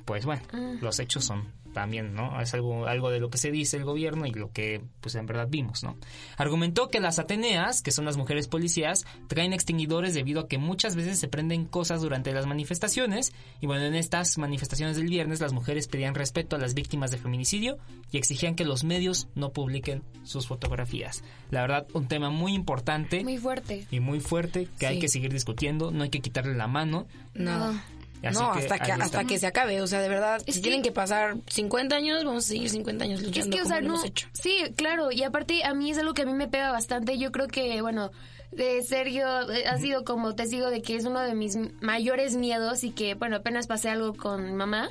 Pues 0.05 0.25
bueno, 0.25 0.41
Mm. 0.53 0.77
los 0.81 1.00
hechos 1.00 1.25
son 1.25 1.51
también, 1.74 2.13
¿no? 2.13 2.39
Es 2.39 2.53
algo, 2.53 2.86
algo 2.86 3.10
de 3.10 3.19
lo 3.19 3.31
que 3.31 3.39
se 3.39 3.50
dice 3.50 3.77
el 3.77 3.83
gobierno 3.83 4.27
y 4.27 4.31
lo 4.31 4.51
que, 4.51 4.83
pues 5.01 5.15
en 5.15 5.25
verdad 5.25 5.48
vimos, 5.50 5.81
¿no? 5.83 5.98
Argumentó 6.38 6.89
que 6.89 7.00
las 7.00 7.17
Ateneas, 7.17 7.81
que 7.81 7.89
son 7.89 8.05
las 8.05 8.15
mujeres 8.15 8.48
policías, 8.48 9.05
traen 9.27 9.53
extinguidores 9.53 10.13
debido 10.13 10.41
a 10.41 10.48
que 10.48 10.60
muchas 10.60 10.95
veces 10.95 11.19
se 11.19 11.27
prenden 11.27 11.65
cosas 11.65 12.01
durante 12.01 12.31
las 12.31 12.45
manifestaciones. 12.45 13.33
Y 13.60 13.65
bueno, 13.65 13.86
en 13.86 13.95
estas 13.95 14.38
manifestaciones 14.38 14.98
del 14.98 15.07
viernes, 15.07 15.41
las 15.41 15.51
mujeres 15.51 15.88
pedían 15.88 16.13
respeto 16.13 16.55
a 16.55 16.60
las 16.60 16.75
víctimas 16.75 17.10
de 17.10 17.17
feminicidio 17.17 17.79
y 18.12 18.17
exigían 18.17 18.53
que 18.55 18.65
los 18.65 18.83
medios 18.83 19.27
no 19.33 19.51
publiquen 19.51 20.03
sus 20.22 20.45
fotografías. 20.45 21.24
La 21.50 21.62
verdad, 21.62 21.88
un 21.93 22.07
tema 22.07 22.29
muy 22.29 22.53
importante 22.53 23.24
Muy 23.24 23.39
fuerte. 23.39 23.88
y 23.89 24.00
muy 24.00 24.19
fuerte 24.19 24.67
que 24.77 24.86
hay 24.86 25.00
que 25.00 25.07
seguir 25.07 25.33
discutiendo, 25.33 25.89
no 25.89 26.03
hay 26.03 26.12
que 26.12 26.19
quitarle 26.22 26.53
la 26.53 26.67
mano. 26.67 27.07
No. 27.33 27.81
Así 28.24 28.39
no, 28.39 28.51
que 28.53 28.60
hasta 28.60 28.80
que, 28.80 28.92
hasta 28.92 29.06
está. 29.06 29.24
que 29.25 29.38
se 29.39 29.48
acabe. 29.48 29.82
O 29.82 29.88
sea, 29.88 30.01
de 30.01 30.10
verdad, 30.10 30.42
Es 30.46 30.56
si 30.56 30.62
que- 30.62 30.63
tienen 30.70 30.82
que 30.82 30.92
pasar 30.92 31.36
50 31.48 31.96
años, 31.96 32.24
vamos 32.24 32.46
a 32.46 32.48
seguir 32.48 32.70
50 32.70 33.03
años 33.06 33.20
Es 33.20 33.25
luchando 33.27 33.56
que, 33.58 33.62
o 33.63 33.65
sea, 33.65 33.82
no. 33.82 34.03
hecho. 34.03 34.27
Sí, 34.34 34.58
claro. 34.75 35.12
Y 35.12 35.24
aparte, 35.24 35.63
a 35.63 35.74
mí 35.74 35.92
es 35.92 35.98
algo 35.98 36.13
que 36.13 36.22
a 36.24 36.25
mí 36.25 36.34
me 36.34 36.48
pega 36.48 36.72
bastante. 36.72 37.18
Yo 37.18 37.32
creo 37.32 37.48
que, 37.48 37.82
bueno, 37.82 38.12
de 38.51 38.82
Sergio 38.84 39.50
eh, 39.51 39.65
ha 39.68 39.77
sido 39.77 40.03
como 40.06 40.36
testigo 40.36 40.70
de 40.70 40.82
que 40.82 40.96
es 40.96 41.06
uno 41.06 41.20
de 41.22 41.34
mis 41.36 41.58
mayores 41.82 42.36
miedos 42.36 42.84
y 42.84 42.92
que, 42.92 43.15
bueno, 43.15 43.38
apenas 43.38 43.68
pasé 43.68 43.89
algo 43.89 44.13
con 44.13 44.56
mamá. 44.56 44.89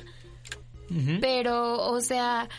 Pero, 1.21 1.81
o 1.89 2.01
sea. 2.01 2.49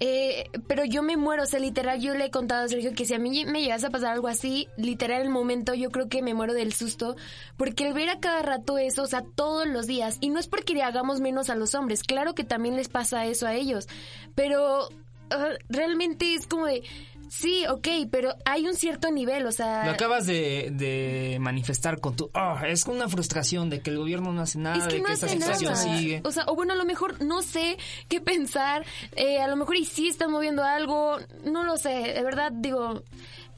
Eh, 0.00 0.50
pero 0.66 0.84
yo 0.84 1.02
me 1.02 1.16
muero, 1.16 1.44
o 1.44 1.46
sea, 1.46 1.60
literal, 1.60 2.00
yo 2.00 2.14
le 2.14 2.26
he 2.26 2.30
contado 2.30 2.64
a 2.64 2.68
Sergio 2.68 2.92
que 2.92 3.04
si 3.04 3.14
a 3.14 3.18
mí 3.18 3.44
me 3.44 3.62
llegase 3.62 3.86
a 3.86 3.90
pasar 3.90 4.12
algo 4.12 4.28
así, 4.28 4.68
literal, 4.76 5.22
el 5.22 5.30
momento 5.30 5.74
yo 5.74 5.90
creo 5.90 6.08
que 6.08 6.22
me 6.22 6.34
muero 6.34 6.52
del 6.52 6.72
susto, 6.72 7.16
porque 7.56 7.86
el 7.86 7.94
ver 7.94 8.08
a 8.08 8.20
cada 8.20 8.42
rato 8.42 8.78
eso, 8.78 9.02
o 9.02 9.06
sea, 9.06 9.24
todos 9.34 9.66
los 9.66 9.86
días, 9.86 10.18
y 10.20 10.30
no 10.30 10.40
es 10.40 10.48
porque 10.48 10.74
le 10.74 10.82
hagamos 10.82 11.20
menos 11.20 11.50
a 11.50 11.54
los 11.54 11.74
hombres, 11.74 12.02
claro 12.02 12.34
que 12.34 12.44
también 12.44 12.76
les 12.76 12.88
pasa 12.88 13.26
eso 13.26 13.46
a 13.46 13.54
ellos, 13.54 13.88
pero 14.34 14.88
ah, 15.30 15.50
realmente 15.68 16.34
es 16.34 16.46
como 16.46 16.66
de, 16.66 16.82
sí, 17.28 17.64
ok, 17.68 17.88
pero 18.10 18.34
hay 18.44 18.66
un 18.66 18.74
cierto 18.74 19.10
nivel, 19.10 19.46
o 19.46 19.52
sea... 19.52 19.84
Lo 19.84 19.92
acabas 19.92 20.26
de, 20.26 20.70
de 20.72 21.38
manifestar 21.40 22.00
con 22.00 22.16
tu... 22.16 22.30
"Ah, 22.34 22.62
es 22.66 22.84
una 22.86 23.08
frustración 23.08 23.70
de 23.70 23.80
que 23.80 23.90
el 23.90 23.98
gobierno 23.98 24.32
no 24.32 24.42
hace 24.42 24.58
nada, 24.58 24.76
Es 24.78 24.84
que 24.86 24.94
de 24.94 25.00
no 25.00 25.06
que 25.06 25.12
esta 25.14 25.28
situación 25.28 25.72
nada. 25.74 25.96
sigue. 25.98 26.20
O 26.24 26.30
sea, 26.30 26.44
o 26.46 26.54
bueno, 26.54 26.72
a 26.72 26.76
lo 26.76 26.84
mejor 26.84 27.22
no 27.22 27.42
sé 27.42 27.76
qué 28.08 28.20
pensar. 28.20 28.84
eh, 29.16 29.40
a 29.40 29.48
lo 29.48 29.56
mejor 29.56 29.76
y 29.76 29.84
sí 29.84 30.08
están 30.08 30.30
moviendo 30.30 30.62
algo. 30.64 31.18
No 31.44 31.64
lo 31.64 31.76
sé. 31.76 31.90
De 32.14 32.22
verdad, 32.22 32.52
digo, 32.52 33.02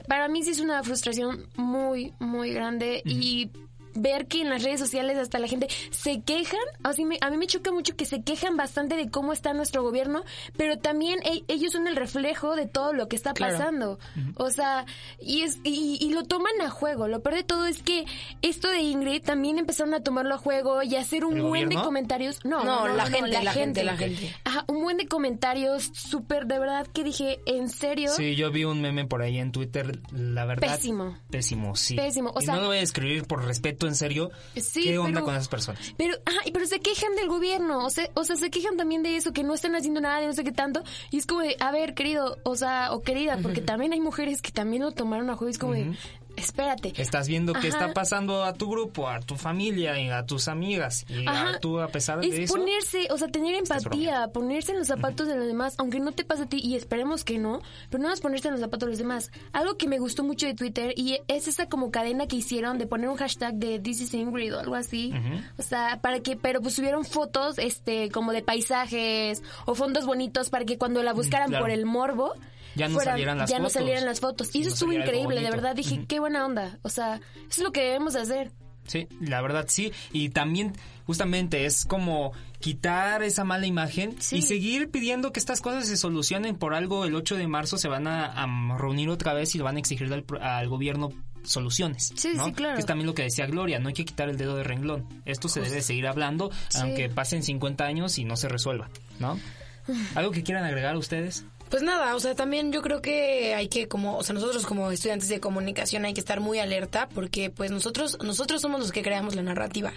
para 0.08 0.28
mí 0.28 0.42
sí 0.42 0.50
es 0.50 0.60
una 0.60 0.82
frustración 0.82 1.46
muy, 1.56 2.12
muy 2.18 2.52
grande. 2.52 3.02
Y 3.04 3.50
ver 3.98 4.26
que 4.26 4.40
en 4.42 4.50
las 4.50 4.62
redes 4.62 4.80
sociales 4.80 5.16
hasta 5.18 5.38
la 5.38 5.48
gente 5.48 5.68
se 5.90 6.22
quejan, 6.22 6.60
así 6.82 7.04
me- 7.04 7.18
a 7.20 7.30
mí 7.30 7.36
me 7.36 7.46
choca 7.46 7.72
mucho 7.72 7.96
que 7.96 8.04
se 8.06 8.22
quejan 8.22 8.56
bastante 8.56 8.96
de 8.96 9.10
cómo 9.10 9.32
está 9.32 9.52
nuestro 9.54 9.82
gobierno, 9.82 10.22
pero 10.56 10.78
también 10.78 11.18
e- 11.24 11.44
ellos 11.48 11.72
son 11.72 11.86
el 11.88 11.96
reflejo 11.96 12.56
de 12.56 12.66
todo 12.66 12.92
lo 12.92 13.08
que 13.08 13.16
está 13.16 13.32
Claro. 13.34 13.56
pasando. 13.58 13.98
O 14.36 14.50
sea, 14.50 14.86
y, 15.20 15.42
es, 15.42 15.58
y, 15.64 15.98
y 16.00 16.10
lo 16.10 16.24
toman 16.24 16.52
a 16.62 16.70
juego. 16.70 17.08
Lo 17.08 17.22
peor 17.22 17.36
de 17.36 17.42
todo 17.44 17.66
es 17.66 17.82
que 17.82 18.04
esto 18.42 18.68
de 18.70 18.80
Ingrid 18.80 19.22
también 19.22 19.58
empezaron 19.58 19.94
a 19.94 20.00
tomarlo 20.02 20.34
a 20.34 20.38
juego 20.38 20.82
y 20.82 20.96
a 20.96 21.00
hacer 21.00 21.24
un 21.24 21.36
¿El 21.36 21.42
buen 21.42 21.68
de 21.68 21.76
comentarios. 21.76 22.44
No, 22.44 22.64
No, 22.64 22.88
la 22.88 23.06
gente, 23.06 23.42
la 23.42 23.52
gente, 23.52 23.84
la 23.84 23.96
gente. 23.96 24.34
Ajá, 24.44 24.64
un 24.68 24.82
buen 24.82 24.96
de 24.96 25.06
comentarios 25.08 25.90
súper, 25.94 26.46
de 26.46 26.58
verdad 26.58 26.86
que 26.86 27.04
dije, 27.04 27.40
¿en 27.46 27.68
serio? 27.68 28.10
Sí, 28.16 28.34
yo 28.36 28.50
vi 28.50 28.64
un 28.64 28.80
meme 28.80 29.04
por 29.06 29.22
ahí 29.22 29.38
en 29.38 29.52
Twitter, 29.52 29.98
la 30.12 30.44
verdad... 30.44 30.68
Pésimo. 30.72 31.18
Pésimo, 31.30 31.76
sí. 31.76 31.96
Pésimo, 31.96 32.30
o 32.34 32.40
y 32.40 32.44
sea- 32.44 32.54
no 32.54 32.60
lo 32.62 32.66
voy 32.68 32.78
a 32.78 32.82
escribir 32.82 33.24
por 33.24 33.44
respeto, 33.44 33.85
en 33.88 33.94
serio. 33.94 34.30
Sí, 34.56 34.82
¿Qué 34.84 34.98
onda 34.98 35.14
pero- 35.20 35.24
con 35.26 35.34
esas 35.34 35.48
personas? 35.48 35.80
Pero, 35.96 36.14
ajá, 36.24 36.38
pero 36.52 36.66
se 36.66 36.80
quejan 36.80 37.14
del 37.16 37.28
gobierno, 37.28 37.84
o 37.84 37.90
sea, 37.90 38.08
o 38.14 38.24
sea, 38.24 38.36
se 38.36 38.50
quejan 38.50 38.76
también 38.76 39.02
de 39.02 39.16
eso, 39.16 39.32
que 39.32 39.42
no 39.42 39.54
están 39.54 39.74
haciendo 39.76 40.00
nada, 40.00 40.20
de 40.20 40.26
no 40.26 40.32
sé 40.32 40.44
qué 40.44 40.52
tanto, 40.52 40.82
y 41.10 41.18
es 41.18 41.26
como 41.26 41.40
de, 41.40 41.56
a 41.60 41.70
ver, 41.72 41.94
querido, 41.94 42.38
o 42.44 42.56
sea, 42.56 42.92
o 42.92 43.02
querida, 43.02 43.38
porque 43.42 43.60
también 43.60 43.92
hay 43.92 44.00
mujeres 44.00 44.42
que 44.42 44.50
también 44.52 44.82
lo 44.82 44.92
tomaron 44.92 45.30
a 45.30 45.34
juego, 45.36 45.48
y 45.48 45.52
es 45.52 45.58
como 45.58 45.72
de, 45.74 45.96
espérate. 46.36 46.92
Estás 47.00 47.28
viendo 47.28 47.52
qué 47.52 47.68
Ajá. 47.68 47.68
está 47.68 47.92
pasando 47.92 48.44
a 48.44 48.52
tu 48.52 48.70
grupo, 48.70 49.08
a 49.08 49.20
tu 49.20 49.36
familia 49.36 49.98
y 50.00 50.08
a 50.08 50.24
tus 50.26 50.48
amigas. 50.48 51.04
Y 51.08 51.26
Ajá. 51.26 51.56
a, 51.56 51.60
tú, 51.60 51.80
a 51.80 51.88
pesar 51.88 52.20
de 52.20 52.28
Es 52.28 52.38
eso... 52.38 52.54
ponerse, 52.54 53.08
o 53.10 53.18
sea, 53.18 53.28
tener 53.28 53.54
empatía, 53.54 54.28
ponerse 54.28 54.72
en 54.72 54.78
los 54.78 54.88
zapatos 54.88 55.26
de 55.28 55.36
los 55.36 55.46
demás, 55.46 55.74
aunque 55.78 56.00
no 56.00 56.12
te 56.12 56.24
pase 56.24 56.44
a 56.44 56.46
ti, 56.46 56.60
y 56.62 56.76
esperemos 56.76 57.24
que 57.24 57.38
no, 57.38 57.60
pero 57.90 58.02
no 58.02 58.08
más 58.08 58.20
ponerse 58.20 58.48
en 58.48 58.54
los 58.54 58.60
zapatos 58.60 58.86
de 58.86 58.90
los 58.92 58.98
demás. 58.98 59.30
Algo 59.52 59.76
que 59.76 59.88
me 59.88 59.98
gustó 59.98 60.24
mucho 60.24 60.46
de 60.46 60.54
Twitter, 60.54 60.92
y 60.96 61.18
es 61.28 61.48
esa 61.48 61.68
como 61.68 61.90
cadena 61.90 62.26
que 62.26 62.36
hicieron 62.36 62.78
de 62.78 62.86
poner 62.86 63.08
un 63.08 63.16
hashtag 63.16 63.54
de 63.54 63.78
This 63.78 64.02
is 64.02 64.14
Ingrid 64.14 64.54
o 64.54 64.60
algo 64.60 64.74
así. 64.74 65.12
O 65.58 65.62
sea, 65.62 66.00
para 66.00 66.20
que, 66.20 66.36
pero 66.36 66.60
pues 66.60 66.74
subieron 66.74 67.04
fotos, 67.04 67.58
este, 67.58 68.10
como 68.10 68.32
de 68.32 68.42
paisajes, 68.42 69.42
o 69.64 69.74
fondos 69.74 70.06
bonitos 70.06 70.50
para 70.50 70.64
que 70.64 70.78
cuando 70.78 71.02
la 71.02 71.12
buscaran 71.12 71.48
claro. 71.48 71.64
por 71.64 71.70
el 71.70 71.86
morbo, 71.86 72.34
Ya 72.76 72.88
no 72.88 72.94
fueran- 72.94 73.14
salieran 73.14 73.38
las 73.38 73.50
ya 73.50 73.56
no 73.58 73.64
fotos. 73.64 73.72
salieran 73.72 74.04
las 74.04 74.20
fotos. 74.20 74.54
Y 74.54 74.60
eso 74.60 74.68
No 74.70 74.74
estuvo 74.74 74.92
increíble, 74.92 75.40
de 75.40 75.50
verdad, 75.50 75.74
dije, 75.74 76.04
qué 76.06 76.20
buena 76.20 76.44
onda. 76.44 76.78
O 76.82 76.88
sea, 76.90 77.16
eso 77.16 77.46
es 77.48 77.58
lo 77.58 77.72
que 77.72 77.82
debemos 77.82 78.14
hacer. 78.16 78.52
Sí, 78.86 79.08
la 79.20 79.40
verdad 79.42 79.64
sí. 79.68 79.92
Y 80.12 80.28
también, 80.28 80.72
justamente, 81.06 81.64
es 81.66 81.84
como 81.84 82.32
quitar 82.60 83.22
esa 83.24 83.42
mala 83.42 83.66
imagen 83.66 84.16
y 84.30 84.42
seguir 84.42 84.90
pidiendo 84.92 85.32
que 85.32 85.40
estas 85.40 85.60
cosas 85.60 85.86
se 85.88 85.96
solucionen. 85.96 86.54
Por 86.56 86.72
algo, 86.74 87.04
el 87.04 87.16
8 87.16 87.36
de 87.36 87.48
marzo 87.48 87.78
se 87.78 87.88
van 87.88 88.06
a, 88.06 88.26
a 88.26 88.76
reunir 88.78 89.08
otra 89.08 89.34
vez 89.34 89.54
y 89.54 89.58
le 89.58 89.64
van 89.64 89.74
a 89.76 89.80
exigir 89.80 90.12
al, 90.12 90.24
al 90.40 90.68
gobierno 90.68 91.10
soluciones. 91.42 92.12
Sí, 92.16 92.32
¿no? 92.36 92.46
sí, 92.46 92.52
claro. 92.52 92.74
Que 92.74 92.80
es 92.80 92.86
también 92.86 93.06
lo 93.06 93.14
que 93.14 93.22
decía 93.22 93.46
Gloria, 93.46 93.78
no 93.78 93.88
hay 93.88 93.94
que 93.94 94.04
quitar 94.04 94.28
el 94.28 94.36
dedo 94.36 94.56
de 94.56 94.62
renglón. 94.64 95.06
Esto 95.24 95.48
se 95.48 95.60
debe 95.60 95.80
seguir 95.82 96.06
hablando, 96.06 96.50
Sí. 96.68 96.78
aunque 96.80 97.08
pasen 97.08 97.42
50 97.42 97.84
años 97.84 98.18
y 98.18 98.24
no 98.24 98.36
se 98.36 98.48
resuelva, 98.48 98.88
¿no? 99.20 99.38
¿Algo 100.14 100.30
que 100.32 100.42
quieran 100.42 100.64
agregar 100.64 100.96
ustedes? 100.96 101.44
Pues 101.70 101.82
nada, 101.82 102.14
o 102.14 102.20
sea, 102.20 102.34
también 102.34 102.72
yo 102.72 102.80
creo 102.80 103.02
que 103.02 103.54
hay 103.54 103.68
que 103.68 103.88
como, 103.88 104.16
o 104.16 104.22
sea, 104.22 104.34
nosotros 104.34 104.64
como 104.66 104.90
estudiantes 104.92 105.28
de 105.28 105.40
comunicación 105.40 106.04
hay 106.04 106.14
que 106.14 106.20
estar 106.20 106.40
muy 106.40 106.58
alerta 106.60 107.08
porque 107.12 107.50
pues 107.50 107.70
nosotros 107.72 108.18
nosotros 108.22 108.62
somos 108.62 108.80
los 108.80 108.92
que 108.92 109.02
creamos 109.02 109.34
la 109.34 109.42
narrativa. 109.42 109.92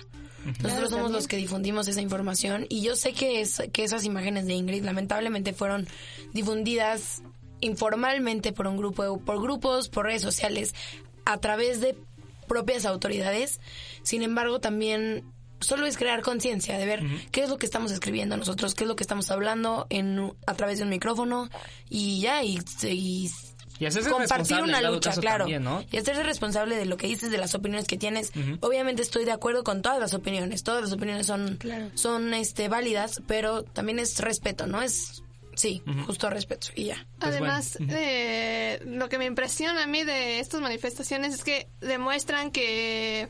Nosotros 0.46 0.58
Claro, 0.58 0.80
somos 0.82 0.92
también. 0.92 1.14
los 1.14 1.28
que 1.28 1.38
difundimos 1.38 1.88
esa 1.88 2.02
información 2.02 2.66
y 2.70 2.82
yo 2.82 2.96
sé 2.96 3.14
que 3.14 3.42
es 3.42 3.62
que 3.72 3.84
esas 3.84 4.04
imágenes 4.06 4.48
de 4.48 4.54
Ingrid 4.54 4.84
lamentablemente 4.84 5.54
fueron 5.54 5.88
difundidas 6.34 7.22
informalmente 7.62 8.52
por 8.52 8.66
un 8.68 8.78
grupo 8.78 9.20
por 9.20 9.42
grupos, 9.42 9.90
por 9.90 10.06
redes 10.06 10.22
sociales 10.22 10.74
a 11.26 11.38
través 11.38 11.82
de 11.82 11.96
propias 12.48 12.86
autoridades. 12.86 13.60
Sin 14.02 14.24
embargo, 14.24 14.60
también 14.60 15.24
solo 15.60 15.86
es 15.86 15.98
crear 15.98 16.22
conciencia 16.22 16.78
de 16.78 16.86
ver 16.86 17.04
qué 17.32 17.44
es 17.44 17.50
lo 17.50 17.58
que 17.58 17.66
estamos 17.66 17.92
escribiendo 17.92 18.38
nosotros, 18.38 18.76
qué 18.76 18.84
es 18.84 18.88
lo 18.88 18.96
que 18.96 19.04
estamos 19.04 19.30
hablando 19.32 19.88
en 19.90 20.34
a 20.46 20.54
través 20.56 20.78
de 20.80 20.84
un 20.84 20.90
micrófono 20.90 21.50
y 21.90 22.22
ya 22.22 22.44
y, 22.44 22.60
y 22.84 23.30
Y 23.80 23.86
hacerse 23.86 24.10
compartir 24.10 24.62
una 24.62 24.82
lucha, 24.82 25.12
claro. 25.14 25.46
también, 25.46 25.64
¿no? 25.64 25.84
Y 25.92 25.98
hacerse 25.98 26.24
responsable 26.24 26.76
de 26.76 26.86
lo 26.86 26.98
que 26.98 27.08
dices, 27.08 27.32
de 27.32 27.38
las 27.38 27.56
opiniones 27.56 27.88
que 27.88 27.98
tienes. 27.98 28.32
Obviamente 28.62 29.02
estoy 29.02 29.26
de 29.26 29.32
acuerdo 29.32 29.64
con 29.64 29.82
todas 29.82 30.00
las 30.00 30.14
opiniones, 30.14 30.64
todas 30.64 30.82
las 30.82 30.92
opiniones 30.92 31.28
son 31.28 31.60
son 31.96 32.34
este 32.34 32.68
válidas, 32.68 33.22
pero 33.28 33.64
también 33.64 34.00
es 34.00 34.20
respeto, 34.20 34.68
¿no? 34.68 34.82
Es 34.82 35.24
sí, 35.60 35.84
justo 36.06 36.30
respeto 36.30 36.68
y 36.74 36.86
ya. 36.86 37.06
Además, 37.20 37.78
eh, 37.90 38.82
lo 38.86 39.10
que 39.10 39.18
me 39.18 39.26
impresiona 39.26 39.84
a 39.84 39.88
mí 39.88 40.04
de 40.04 40.40
estas 40.40 40.62
manifestaciones 40.62 41.34
es 41.34 41.44
que 41.44 41.68
demuestran 41.82 42.52
que, 42.52 43.28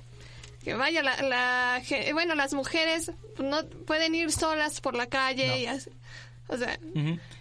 que 0.69 0.75
vaya, 0.75 1.03
la, 1.03 1.21
la 1.21 1.81
ge- 1.83 2.11
bueno, 2.13 2.35
las 2.35 2.53
mujeres 2.53 3.11
no 3.37 3.65
pueden 3.85 4.15
ir 4.15 4.31
solas 4.31 4.81
por 4.81 4.95
la 4.95 5.07
calle 5.07 5.59
y 5.59 5.65
así. 5.65 5.89
O 6.47 6.57
sea, 6.57 6.79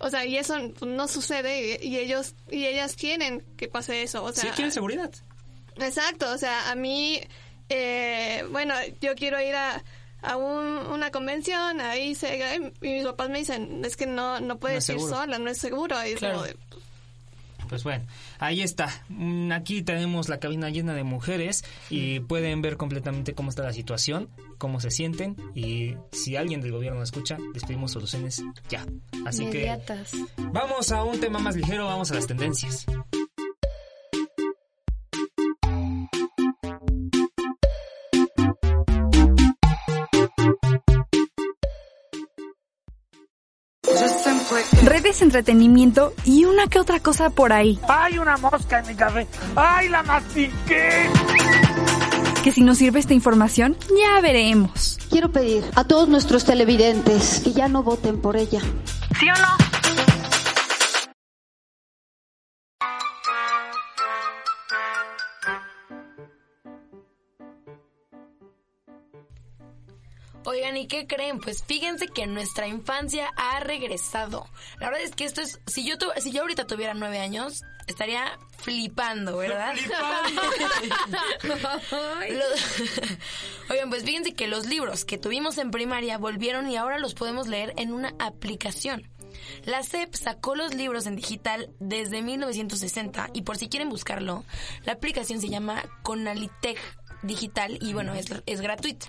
o 0.00 0.10
sea, 0.10 0.24
y 0.26 0.36
eso 0.36 0.56
no 0.86 1.08
sucede 1.08 1.78
y, 1.82 1.88
y 1.88 1.98
ellos 1.98 2.34
y 2.50 2.66
ellas 2.66 2.94
quieren 2.94 3.42
que 3.56 3.66
pase 3.68 4.02
eso. 4.02 4.22
O 4.24 4.32
sea, 4.32 4.42
sí, 4.44 4.50
quieren 4.54 4.72
seguridad. 4.72 5.10
Exacto, 5.76 6.30
o 6.32 6.36
sea, 6.38 6.70
a 6.70 6.74
mí, 6.74 7.20
eh, 7.68 8.44
bueno, 8.50 8.74
yo 9.00 9.14
quiero 9.14 9.40
ir 9.40 9.54
a, 9.54 9.82
a 10.22 10.36
un- 10.36 10.86
una 10.92 11.10
convención, 11.10 11.80
ahí 11.80 12.14
se, 12.14 12.56
y 12.82 12.88
mis 12.88 13.04
papás 13.04 13.28
me 13.30 13.38
dicen, 13.38 13.82
es 13.84 13.96
que 13.96 14.06
no, 14.06 14.40
no 14.40 14.58
puedes 14.58 14.88
es 14.88 14.96
ir 14.96 15.00
sola, 15.00 15.38
no 15.38 15.48
es 15.50 15.58
seguro. 15.58 15.96
Y 16.06 16.12
es 16.12 16.18
Claro. 16.18 16.34
como 16.34 16.46
de, 16.46 16.56
Pues 17.68 17.84
bueno, 17.84 18.04
ahí 18.38 18.62
está. 18.62 18.88
Mm, 19.08 19.52
Aquí 19.52 19.82
tenemos 19.82 20.28
la 20.28 20.38
cabina 20.38 20.70
llena 20.70 20.94
de 20.94 21.04
mujeres 21.04 21.64
y 21.90 22.20
pueden 22.20 22.62
ver 22.62 22.76
completamente 22.76 23.34
cómo 23.34 23.50
está 23.50 23.62
la 23.62 23.72
situación, 23.72 24.28
cómo 24.58 24.80
se 24.80 24.90
sienten 24.90 25.36
y 25.54 25.94
si 26.12 26.36
alguien 26.36 26.60
del 26.60 26.72
gobierno 26.72 27.02
escucha, 27.02 27.38
les 27.54 27.64
pedimos 27.64 27.92
soluciones 27.92 28.42
ya. 28.68 28.84
Así 29.26 29.44
Inmediatas. 29.44 30.10
que 30.12 30.24
vamos 30.52 30.90
a 30.92 31.02
un 31.04 31.20
tema 31.20 31.38
más 31.38 31.56
ligero, 31.56 31.86
vamos 31.86 32.10
a 32.10 32.14
las 32.14 32.26
tendencias. 32.26 32.86
Entretenimiento 45.20 46.14
y 46.24 46.44
una 46.44 46.66
que 46.66 46.78
otra 46.80 47.00
cosa 47.00 47.30
por 47.30 47.52
ahí. 47.52 47.78
¡Hay 47.88 48.18
una 48.18 48.36
mosca 48.36 48.80
en 48.80 48.86
mi 48.86 48.94
café! 48.94 49.26
¡Ay, 49.56 49.88
la 49.88 50.02
mastiqué! 50.02 51.08
que 52.42 52.52
si 52.52 52.62
nos 52.62 52.78
sirve 52.78 53.00
esta 53.00 53.14
información, 53.14 53.76
ya 53.98 54.20
veremos. 54.20 54.98
Quiero 55.10 55.30
pedir 55.32 55.64
a 55.74 55.84
todos 55.84 56.08
nuestros 56.08 56.44
televidentes 56.44 57.40
que 57.42 57.52
ya 57.52 57.68
no 57.68 57.82
voten 57.82 58.20
por 58.20 58.36
ella. 58.36 58.60
¿Sí 59.18 59.28
o 59.28 59.34
no? 59.34 59.67
Oigan, 70.68 70.76
¿y 70.82 70.86
qué 70.86 71.06
creen? 71.06 71.38
Pues 71.40 71.64
fíjense 71.64 72.08
que 72.08 72.26
nuestra 72.26 72.66
infancia 72.68 73.30
ha 73.36 73.58
regresado. 73.60 74.46
La 74.80 74.88
verdad 74.90 75.02
es 75.04 75.14
que 75.14 75.24
esto 75.24 75.40
es, 75.40 75.60
si 75.66 75.86
yo 75.88 75.96
tu- 75.96 76.10
si 76.18 76.30
yo 76.30 76.42
ahorita 76.42 76.66
tuviera 76.66 76.92
nueve 76.92 77.18
años, 77.20 77.62
estaría 77.86 78.38
flipando, 78.58 79.38
¿verdad? 79.38 79.74
Lo- 81.42 82.44
Oigan, 83.74 83.88
pues 83.90 84.04
fíjense 84.04 84.34
que 84.34 84.46
los 84.46 84.66
libros 84.66 85.04
que 85.04 85.16
tuvimos 85.16 85.56
en 85.58 85.70
primaria 85.70 86.18
volvieron 86.18 86.68
y 86.70 86.76
ahora 86.76 86.98
los 86.98 87.14
podemos 87.14 87.46
leer 87.48 87.72
en 87.76 87.92
una 87.92 88.12
aplicación. 88.18 89.08
La 89.64 89.82
SEP 89.82 90.14
sacó 90.14 90.54
los 90.54 90.74
libros 90.74 91.06
en 91.06 91.16
digital 91.16 91.70
desde 91.80 92.20
1960 92.22 93.30
y 93.32 93.42
por 93.42 93.56
si 93.56 93.68
quieren 93.68 93.88
buscarlo, 93.88 94.44
la 94.84 94.92
aplicación 94.92 95.40
se 95.40 95.48
llama 95.48 95.82
Conalitech 96.02 96.78
Digital 97.22 97.78
y 97.80 97.92
bueno, 97.94 98.14
es, 98.14 98.26
es 98.46 98.60
gratuita. 98.60 99.06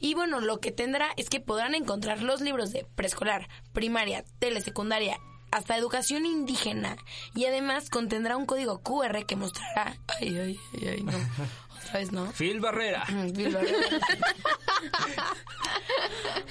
Y 0.00 0.14
bueno, 0.14 0.40
lo 0.40 0.58
que 0.60 0.72
tendrá 0.72 1.08
es 1.16 1.28
que 1.28 1.40
podrán 1.40 1.74
encontrar 1.74 2.22
los 2.22 2.40
libros 2.40 2.72
de 2.72 2.86
preescolar, 2.94 3.48
primaria, 3.72 4.24
telesecundaria, 4.38 5.18
hasta 5.50 5.76
educación 5.76 6.26
indígena 6.26 6.96
y 7.34 7.46
además 7.46 7.88
contendrá 7.88 8.36
un 8.36 8.46
código 8.46 8.80
QR 8.80 9.24
que 9.26 9.36
mostrará... 9.36 9.96
Ay, 10.20 10.36
ay, 10.38 10.58
ay, 10.86 11.02
no. 11.02 11.12
Vez 11.92 12.12
no. 12.12 12.30
Phil 12.32 12.60
Barrera. 12.60 13.04
Phil 13.34 13.52
Barrera. 13.54 14.00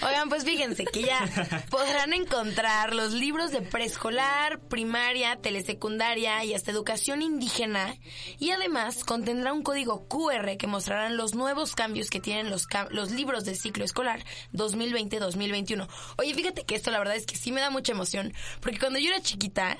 Oigan, 0.02 0.30
pues 0.30 0.44
fíjense 0.44 0.86
que 0.86 1.04
ya 1.04 1.20
podrán 1.70 2.14
encontrar 2.14 2.94
los 2.94 3.14
libros 3.14 3.52
de 3.52 3.62
preescolar, 3.62 4.60
primaria, 4.60 5.38
telesecundaria 5.38 6.44
y 6.44 6.54
hasta 6.54 6.72
educación 6.72 7.22
indígena. 7.22 7.96
Y 8.40 8.52
además 8.52 9.04
contendrá 9.04 9.54
un 9.54 9.64
código 9.64 10.08
QR 10.08 10.58
que 10.58 10.68
mostrarán 10.68 11.18
los 11.18 11.34
nuevos 11.34 11.76
cambios 11.76 12.10
que 12.10 12.20
tienen 12.20 12.50
los, 12.50 12.68
cam- 12.68 12.90
los 12.92 13.12
libros 13.12 13.46
del 13.46 13.56
ciclo 13.58 13.84
escolar 13.86 14.24
2020-2021. 14.54 15.88
Oye, 16.18 16.34
fíjate 16.34 16.66
que 16.66 16.76
esto 16.76 16.92
la 16.92 17.00
verdad 17.00 17.16
es 17.16 17.26
que 17.26 17.36
sí 17.38 17.52
me 17.52 17.62
da 17.62 17.70
mucha 17.70 17.94
emoción. 17.94 18.34
Porque 18.62 18.80
cuando 18.80 19.00
yo 19.00 19.10
era 19.10 19.22
chiquita, 19.22 19.78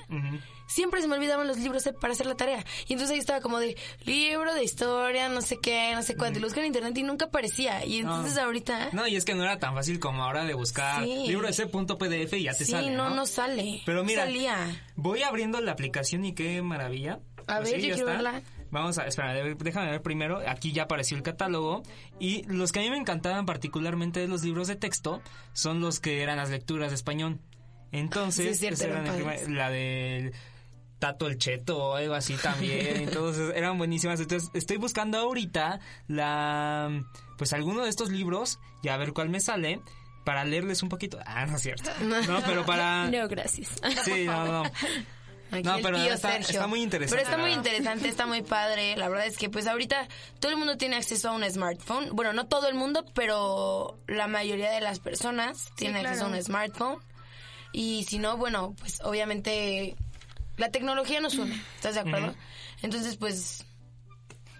siempre 0.66 1.00
se 1.00 1.08
me 1.08 1.16
olvidaban 1.16 1.46
los 1.46 1.58
libros 1.58 1.84
para 2.00 2.12
hacer 2.12 2.26
la 2.26 2.34
tarea. 2.36 2.64
Y 2.86 2.92
entonces 2.94 3.14
ahí 3.14 3.18
estaba 3.20 3.40
como 3.40 3.58
de 3.58 3.76
libro 4.04 4.54
de 4.54 4.62
historia, 4.64 5.28
no 5.28 5.40
sé 5.40 5.58
qué, 5.62 5.92
no 5.94 6.02
sé 6.02 6.16
cuánto. 6.16 6.38
Y 6.38 6.42
lo 6.42 6.48
busqué 6.48 6.60
en 6.60 6.66
internet 6.66 6.96
y 6.98 7.02
nunca 7.02 7.26
aparecía. 7.26 7.84
Y 7.84 7.98
entonces 8.00 8.34
No. 8.34 8.42
ahorita... 8.42 8.90
No, 8.92 9.06
y 9.06 9.16
es 9.16 9.24
que 9.24 9.34
no 9.34 9.42
era 9.42 9.58
tan 9.58 9.74
fácil 9.74 9.98
como 10.00 10.22
ahora 10.24 10.44
de 10.44 10.54
buscar 10.54 11.04
Sí. 11.04 11.24
libro 11.26 11.46
de 11.46 11.52
ese 11.52 11.66
punto 11.66 11.98
PDF 11.98 12.32
y 12.38 12.44
ya 12.44 12.52
te 12.54 12.64
sí, 12.64 12.72
sale, 12.72 12.90
no, 12.90 13.08
¿no? 13.10 13.16
no 13.16 13.26
sale. 13.26 13.82
Pero 13.86 14.04
mira, 14.04 14.24
salía. 14.24 14.56
voy 14.96 15.22
abriendo 15.22 15.60
la 15.60 15.72
aplicación 15.72 16.24
y 16.24 16.34
qué 16.34 16.62
maravilla. 16.62 17.20
A 17.46 17.58
Pues 17.58 17.70
ver, 17.72 17.80
sí, 17.80 17.88
yo 17.88 17.94
quiero 17.94 18.10
está. 18.10 18.22
verla. 18.32 18.42
Vamos 18.72 18.98
a, 18.98 19.06
espera, 19.06 19.32
déjame 19.34 19.90
ver 19.92 20.02
primero. 20.02 20.42
Aquí 20.48 20.72
ya 20.72 20.82
apareció 20.82 21.16
el 21.16 21.22
catálogo. 21.22 21.84
Y 22.18 22.42
los 22.48 22.72
que 22.72 22.80
a 22.80 22.82
mí 22.82 22.90
me 22.90 22.96
encantaban 22.96 23.46
particularmente 23.46 24.18
de 24.18 24.26
los 24.26 24.42
libros 24.42 24.66
de 24.66 24.74
texto 24.74 25.22
son 25.52 25.80
los 25.80 26.00
que 26.00 26.22
eran 26.22 26.38
las 26.38 26.50
lecturas 26.50 26.88
de 26.90 26.96
español. 26.96 27.38
Entonces, 27.92 28.58
Sí, 28.58 28.66
cierto, 28.66 28.84
eran 28.84 29.06
eran 29.06 29.54
la 29.56 29.70
del 29.70 30.32
Tato 30.98 31.26
el 31.26 31.38
Cheto 31.38 31.76
o 31.78 31.94
algo 31.96 32.14
así 32.14 32.34
también. 32.34 32.96
Entonces, 32.96 33.52
eran 33.54 33.76
buenísimas. 33.78 34.18
Entonces, 34.20 34.50
estoy 34.54 34.76
buscando 34.78 35.18
ahorita 35.18 35.80
la 36.08 37.04
pues 37.36 37.52
alguno 37.52 37.82
de 37.84 37.90
estos 37.90 38.10
libros 38.10 38.58
y 38.82 38.88
a 38.88 38.96
ver 38.96 39.12
cuál 39.12 39.28
me 39.28 39.40
sale 39.40 39.80
para 40.24 40.44
leerles 40.44 40.82
un 40.82 40.88
poquito. 40.88 41.18
Ah, 41.26 41.46
no 41.46 41.56
es 41.56 41.62
cierto. 41.62 41.90
No, 42.02 42.40
pero 42.46 42.64
para 42.64 43.06
No, 43.10 43.28
gracias. 43.28 43.68
Sí, 44.04 44.24
no, 44.24 44.44
no. 44.46 44.62
Aquí 45.52 45.62
No, 45.62 45.76
el 45.76 45.82
pero 45.82 45.96
tío 46.02 46.12
está- 46.14 46.32
Sergio. 46.32 46.50
está 46.54 46.66
muy 46.66 46.82
interesante, 46.82 47.22
Pero 47.22 47.30
está 47.30 47.40
muy 47.40 47.52
interesante, 47.56 48.08
está 48.08 48.26
muy 48.26 48.42
padre. 48.42 48.96
La 48.96 49.08
verdad 49.08 49.26
es 49.26 49.36
que 49.38 49.48
pues 49.48 49.68
ahorita 49.68 50.08
todo 50.40 50.50
el 50.50 50.56
mundo 50.58 50.76
tiene 50.76 50.96
acceso 50.96 51.28
a 51.28 51.32
un 51.32 51.44
smartphone. 51.48 52.08
Bueno, 52.12 52.32
no 52.32 52.46
todo 52.48 52.66
el 52.68 52.74
mundo, 52.74 53.04
pero 53.14 53.96
la 54.08 54.26
mayoría 54.26 54.72
de 54.72 54.80
las 54.80 54.98
personas 54.98 55.70
tienen 55.76 56.04
acceso 56.04 56.24
a 56.24 56.28
un 56.30 56.42
smartphone. 56.42 56.98
Y 57.72 58.04
si 58.08 58.18
no, 58.18 58.36
bueno, 58.38 58.74
pues 58.80 59.00
obviamente 59.04 59.94
la 60.56 60.70
tecnología 60.70 61.20
nos 61.20 61.34
une. 61.36 61.54
¿Estás 61.76 61.94
de 61.94 62.00
acuerdo? 62.00 62.34
Entonces, 62.82 63.16
pues 63.16 63.64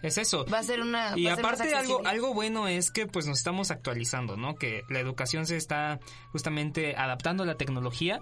Es 0.02 0.18
eso. 0.18 0.44
va 0.46 0.58
a 0.58 0.62
ser 0.62 0.80
una... 0.80 1.12
Y 1.16 1.26
aparte 1.26 1.74
algo 1.74 2.06
algo 2.06 2.34
bueno 2.34 2.68
es 2.68 2.90
que 2.90 3.06
pues 3.06 3.26
nos 3.26 3.38
estamos 3.38 3.70
actualizando, 3.70 4.36
¿no? 4.36 4.54
Que 4.54 4.82
la 4.88 5.00
educación 5.00 5.46
se 5.46 5.56
está 5.56 5.98
justamente 6.32 6.94
adaptando 6.96 7.42
a 7.42 7.46
la 7.46 7.56
tecnología. 7.56 8.20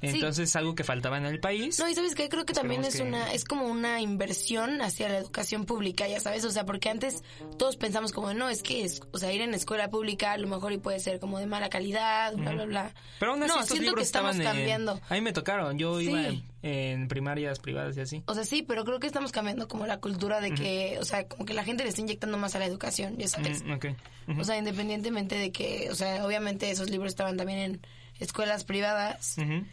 Entonces 0.00 0.50
es 0.50 0.56
algo 0.56 0.74
que 0.74 0.84
faltaba 0.84 1.16
en 1.18 1.24
el 1.26 1.40
país. 1.40 1.78
No, 1.78 1.88
y 1.88 1.94
sabes 1.94 2.14
qué, 2.14 2.28
creo 2.28 2.44
que 2.44 2.52
también 2.52 2.84
es 2.84 2.96
que- 2.96 3.02
una, 3.02 3.32
es 3.32 3.44
como 3.44 3.66
una 3.66 4.00
inversión 4.00 4.82
hacia 4.82 5.08
la 5.08 5.18
educación 5.18 5.64
pública, 5.64 6.06
ya 6.08 6.20
sabes, 6.20 6.44
o 6.44 6.50
sea, 6.50 6.64
porque 6.66 6.90
antes 6.90 7.22
todos 7.58 7.76
pensamos 7.76 8.12
como, 8.12 8.34
no, 8.34 8.48
es 8.50 8.62
que 8.62 8.84
es, 8.84 9.00
o 9.12 9.18
sea, 9.18 9.32
ir 9.32 9.40
en 9.40 9.54
escuela 9.54 9.88
pública 9.88 10.32
a 10.32 10.38
lo 10.38 10.46
mejor 10.48 10.72
y 10.72 10.78
puede 10.78 11.00
ser 11.00 11.20
como 11.20 11.38
de 11.38 11.46
mala 11.46 11.68
calidad, 11.70 12.34
bla, 12.34 12.52
bla, 12.52 12.64
bla. 12.66 12.94
Pero 13.18 13.32
aún 13.32 13.42
así 13.42 13.48
no, 13.48 13.54
estos 13.60 13.68
siento 13.68 13.84
libros 13.90 14.02
que 14.02 14.06
estamos 14.06 14.36
estaban 14.36 14.56
cambiando. 14.56 15.00
A 15.08 15.14
mí 15.14 15.20
me 15.20 15.32
tocaron, 15.32 15.78
yo 15.78 16.00
iba 16.00 16.18
Sí. 16.30 16.44
en, 16.62 16.70
en 16.70 17.08
primarias 17.08 17.58
privadas 17.58 17.96
y 17.96 18.00
así. 18.00 18.22
O 18.26 18.34
sea, 18.34 18.44
sí, 18.44 18.62
pero 18.62 18.84
creo 18.84 19.00
que 19.00 19.06
estamos 19.06 19.32
cambiando 19.32 19.68
como 19.68 19.86
la 19.86 20.00
cultura 20.00 20.40
de 20.40 20.52
que, 20.54 20.98
o 21.00 21.04
sea, 21.04 21.26
como 21.28 21.44
que 21.46 21.54
la 21.54 21.64
gente 21.64 21.82
le 21.82 21.88
está 21.90 22.00
inyectando 22.02 22.36
más 22.38 22.54
a 22.54 22.58
la 22.58 22.66
educación, 22.66 23.16
ya 23.16 23.28
sabes. 23.28 23.62
Ujú, 23.62 23.72
ok. 23.74 23.86
Ujú. 24.28 24.40
O 24.40 24.44
sea, 24.44 24.56
independientemente 24.58 25.34
de 25.36 25.52
que, 25.52 25.88
o 25.90 25.94
sea, 25.94 26.24
obviamente 26.26 26.70
esos 26.70 26.90
libros 26.90 27.08
estaban 27.10 27.36
también 27.36 27.58
en 27.58 27.80
escuelas 28.18 28.64
privadas, 28.64 29.36
Ujú. 29.38 29.64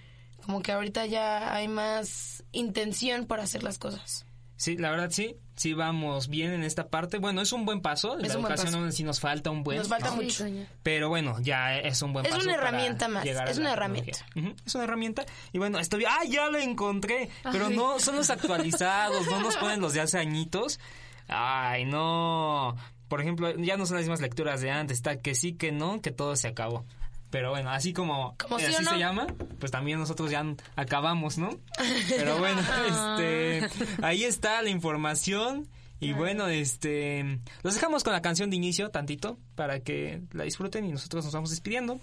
Como 0.41 0.62
que 0.62 0.71
ahorita 0.71 1.06
ya 1.06 1.54
hay 1.56 1.67
más 1.67 2.43
intención 2.51 3.25
para 3.25 3.43
hacer 3.43 3.63
las 3.63 3.77
cosas. 3.77 4.25
Sí, 4.58 4.77
la 4.77 4.91
verdad 4.91 5.10
sí, 5.10 5.38
sí 5.56 5.73
vamos 5.73 6.27
bien 6.27 6.51
en 6.51 6.62
esta 6.63 6.88
parte. 6.89 7.17
Bueno, 7.17 7.41
es 7.41 7.51
un 7.51 7.65
buen 7.65 7.82
paso. 7.82 8.19
Es 8.19 8.27
la 8.30 8.36
un 8.36 8.41
buen 8.43 8.51
educación 8.54 8.67
paso. 8.67 8.77
aún 8.77 8.88
así 8.89 9.04
nos 9.04 9.19
falta 9.19 9.49
un 9.49 9.63
buen. 9.63 9.80
Nos 9.80 9.88
falta 9.88 10.12
¿no? 10.12 10.17
mucho. 10.17 10.45
Pero 10.84 11.10
bueno, 11.10 11.38
ya 11.41 11.80
es 11.80 11.99
un 12.04 12.13
buen 12.13 12.27
Es 12.27 12.32
paso. 12.32 12.43
una 12.43 12.54
para 12.58 12.67
herramienta 12.67 13.08
más, 13.08 13.25
es 13.25 13.58
una 13.58 13.73
herramienta. 13.73 14.19
Es 14.65 14.75
una 14.75 14.84
herramienta. 14.84 15.25
Y 15.51 15.58
bueno, 15.58 15.80
estoy. 15.80 16.06
¡Ah, 16.06 16.23
ya 16.27 16.47
lo 16.51 16.60
encontré! 16.60 17.30
Pero 17.51 17.67
Ay. 17.67 17.75
no 17.75 17.99
son 17.99 18.17
los 18.17 18.30
actualizados, 18.30 19.25
no 19.32 19.39
nos 19.39 19.58
ponen 19.58 19.82
los 19.82 19.93
de 19.93 20.01
hace 20.01 20.19
añitos. 20.19 20.80
¡Ay, 21.27 21.86
no! 21.86 22.75
Por 23.08 23.19
ejemplo, 23.19 23.54
ya 23.58 23.77
no 23.77 23.88
son 23.88 23.95
las 23.97 24.04
mismas 24.06 24.21
lecturas 24.21 24.62
de 24.62 24.69
antes. 24.69 24.97
Está 24.97 25.17
que 25.17 25.34
sí, 25.34 25.54
que 25.54 25.71
no, 25.71 26.01
que 26.01 26.12
todo 26.12 26.36
se 26.36 26.47
acabó. 26.49 26.86
Pero 27.31 27.49
bueno, 27.49 27.71
así 27.71 27.93
como 27.93 28.35
¿Como 28.37 28.59
eh, 28.59 28.65
sí 28.67 28.73
así 28.75 28.83
no? 28.83 28.91
se 28.91 28.99
llama, 28.99 29.25
pues 29.59 29.71
también 29.71 29.97
nosotros 29.97 30.29
ya 30.29 30.45
acabamos, 30.75 31.37
¿no? 31.37 31.49
Pero 32.09 32.37
bueno, 32.37 32.61
este, 32.87 33.67
ahí 34.03 34.23
está 34.23 34.61
la 34.61 34.69
información. 34.69 35.67
Y 35.99 36.13
bueno, 36.13 36.47
este, 36.47 37.39
los 37.61 37.75
dejamos 37.75 38.03
con 38.03 38.11
la 38.11 38.23
canción 38.23 38.49
de 38.49 38.55
inicio 38.55 38.89
tantito 38.89 39.37
para 39.55 39.81
que 39.81 40.23
la 40.31 40.43
disfruten 40.43 40.83
y 40.85 40.91
nosotros 40.91 41.23
nos 41.25 41.33
vamos 41.33 41.51
despidiendo. 41.51 41.99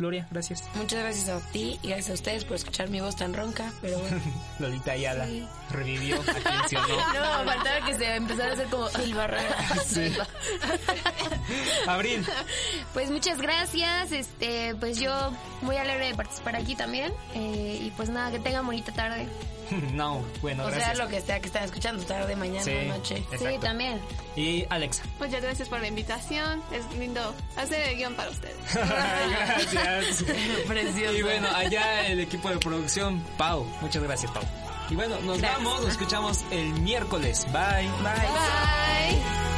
Gloria, 0.00 0.26
gracias. 0.30 0.64
Muchas 0.76 0.98
gracias 1.00 1.28
a 1.28 1.40
ti 1.52 1.78
y 1.82 1.88
gracias 1.88 2.08
a 2.08 2.12
ustedes 2.14 2.44
por 2.46 2.56
escuchar 2.56 2.88
mi 2.88 3.02
voz 3.02 3.16
tan 3.16 3.34
ronca, 3.34 3.70
pero 3.82 3.98
bueno. 3.98 4.18
Lolita 4.58 4.92
Ayala 4.92 5.28
revivió, 5.70 6.18
atención, 6.22 6.82
No, 6.88 7.44
faltaba 7.44 7.84
que 7.84 7.94
se 7.96 8.16
empezara 8.16 8.48
a 8.48 8.52
hacer 8.54 8.66
como 8.68 8.88
Barrera. 9.14 9.56
Sí. 9.86 10.10
Abril. 11.86 12.26
Pues 12.94 13.10
muchas 13.10 13.42
gracias. 13.42 14.12
Este, 14.12 14.74
pues 14.76 14.98
yo 14.98 15.32
muy 15.60 15.76
alegre 15.76 16.06
de 16.06 16.14
participar 16.14 16.56
aquí 16.56 16.74
también. 16.74 17.12
Eh, 17.34 17.80
y 17.82 17.90
pues 17.90 18.08
nada, 18.08 18.30
que 18.30 18.38
tengan 18.38 18.64
bonita 18.64 18.92
tarde. 18.92 19.28
No, 19.92 20.22
bueno, 20.42 20.64
o 20.64 20.68
sea, 20.68 20.76
gracias. 20.78 20.98
lo 20.98 21.08
que 21.08 21.20
sea 21.20 21.40
que 21.40 21.46
están 21.46 21.64
escuchando, 21.64 22.02
tarde, 22.04 22.36
mañana, 22.36 22.62
Sí, 22.64 22.72
noche. 22.88 23.16
exacto. 23.18 23.48
Sí, 23.50 23.58
también. 23.60 24.00
Y 24.36 24.64
Alexa. 24.70 25.02
Muchas 25.18 25.42
gracias 25.42 25.68
por 25.68 25.80
la 25.80 25.88
invitación. 25.88 26.62
Es 26.72 26.84
lindo 26.98 27.34
hacer 27.56 27.80
el 27.88 27.96
guion 27.96 28.14
para 28.14 28.30
ustedes. 28.30 28.56
Gracias. 28.74 30.24
Precioso. 30.66 31.16
Y 31.16 31.22
bueno, 31.22 31.48
allá 31.54 32.06
el 32.06 32.20
equipo 32.20 32.48
de 32.50 32.58
producción, 32.58 33.20
Pau. 33.36 33.64
Muchas 33.80 34.02
gracias, 34.02 34.30
Pau. 34.32 34.42
Y 34.90 34.94
bueno, 34.96 35.20
nos 35.20 35.38
Gracias. 35.38 35.62
vamos, 35.64 35.80
nos 35.82 35.90
escuchamos 35.90 36.44
el 36.50 36.72
miércoles. 36.80 37.46
Bye. 37.52 37.88
Bye. 38.02 38.12
Bye. 38.12 39.49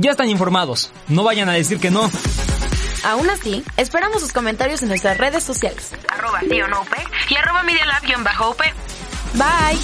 Ya 0.00 0.12
están 0.12 0.30
informados, 0.30 0.92
no 1.08 1.24
vayan 1.24 1.48
a 1.48 1.54
decir 1.54 1.80
que 1.80 1.90
no. 1.90 2.08
Aún 3.04 3.28
así, 3.30 3.64
esperamos 3.76 4.20
sus 4.22 4.32
comentarios 4.32 4.80
en 4.82 4.88
nuestras 4.90 5.18
redes 5.18 5.42
sociales. 5.42 5.92
Arroba 6.06 6.40
sí 6.48 6.62
o 6.62 6.68
no 6.68 6.82
UP 6.82 6.94
y 7.28 7.34
arroba 7.34 7.64
Media 7.64 7.84
Lab-UP. 7.84 8.60
Bye. 9.34 9.78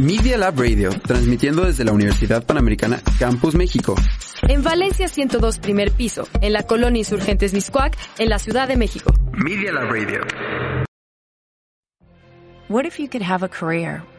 Media 0.00 0.36
Lab 0.38 0.58
Radio, 0.58 0.90
transmitiendo 1.06 1.64
desde 1.64 1.84
la 1.84 1.92
Universidad 1.92 2.44
Panamericana 2.44 3.00
Campus 3.20 3.54
México. 3.54 3.94
En 4.42 4.64
Valencia 4.64 5.06
102 5.06 5.60
primer 5.60 5.92
piso, 5.92 6.26
en 6.40 6.52
la 6.52 6.64
colonia 6.64 6.98
Insurgentes 6.98 7.52
Miscuac, 7.52 7.96
en 8.18 8.28
la 8.28 8.40
Ciudad 8.40 8.66
de 8.66 8.76
México. 8.76 9.14
Media 9.34 9.72
Lab 9.72 9.88
Radio. 9.88 10.20
What 12.68 12.86
if 12.86 12.98
you 12.98 13.08
could 13.08 13.22
have 13.22 13.44
a 13.44 13.48
career 13.48 14.02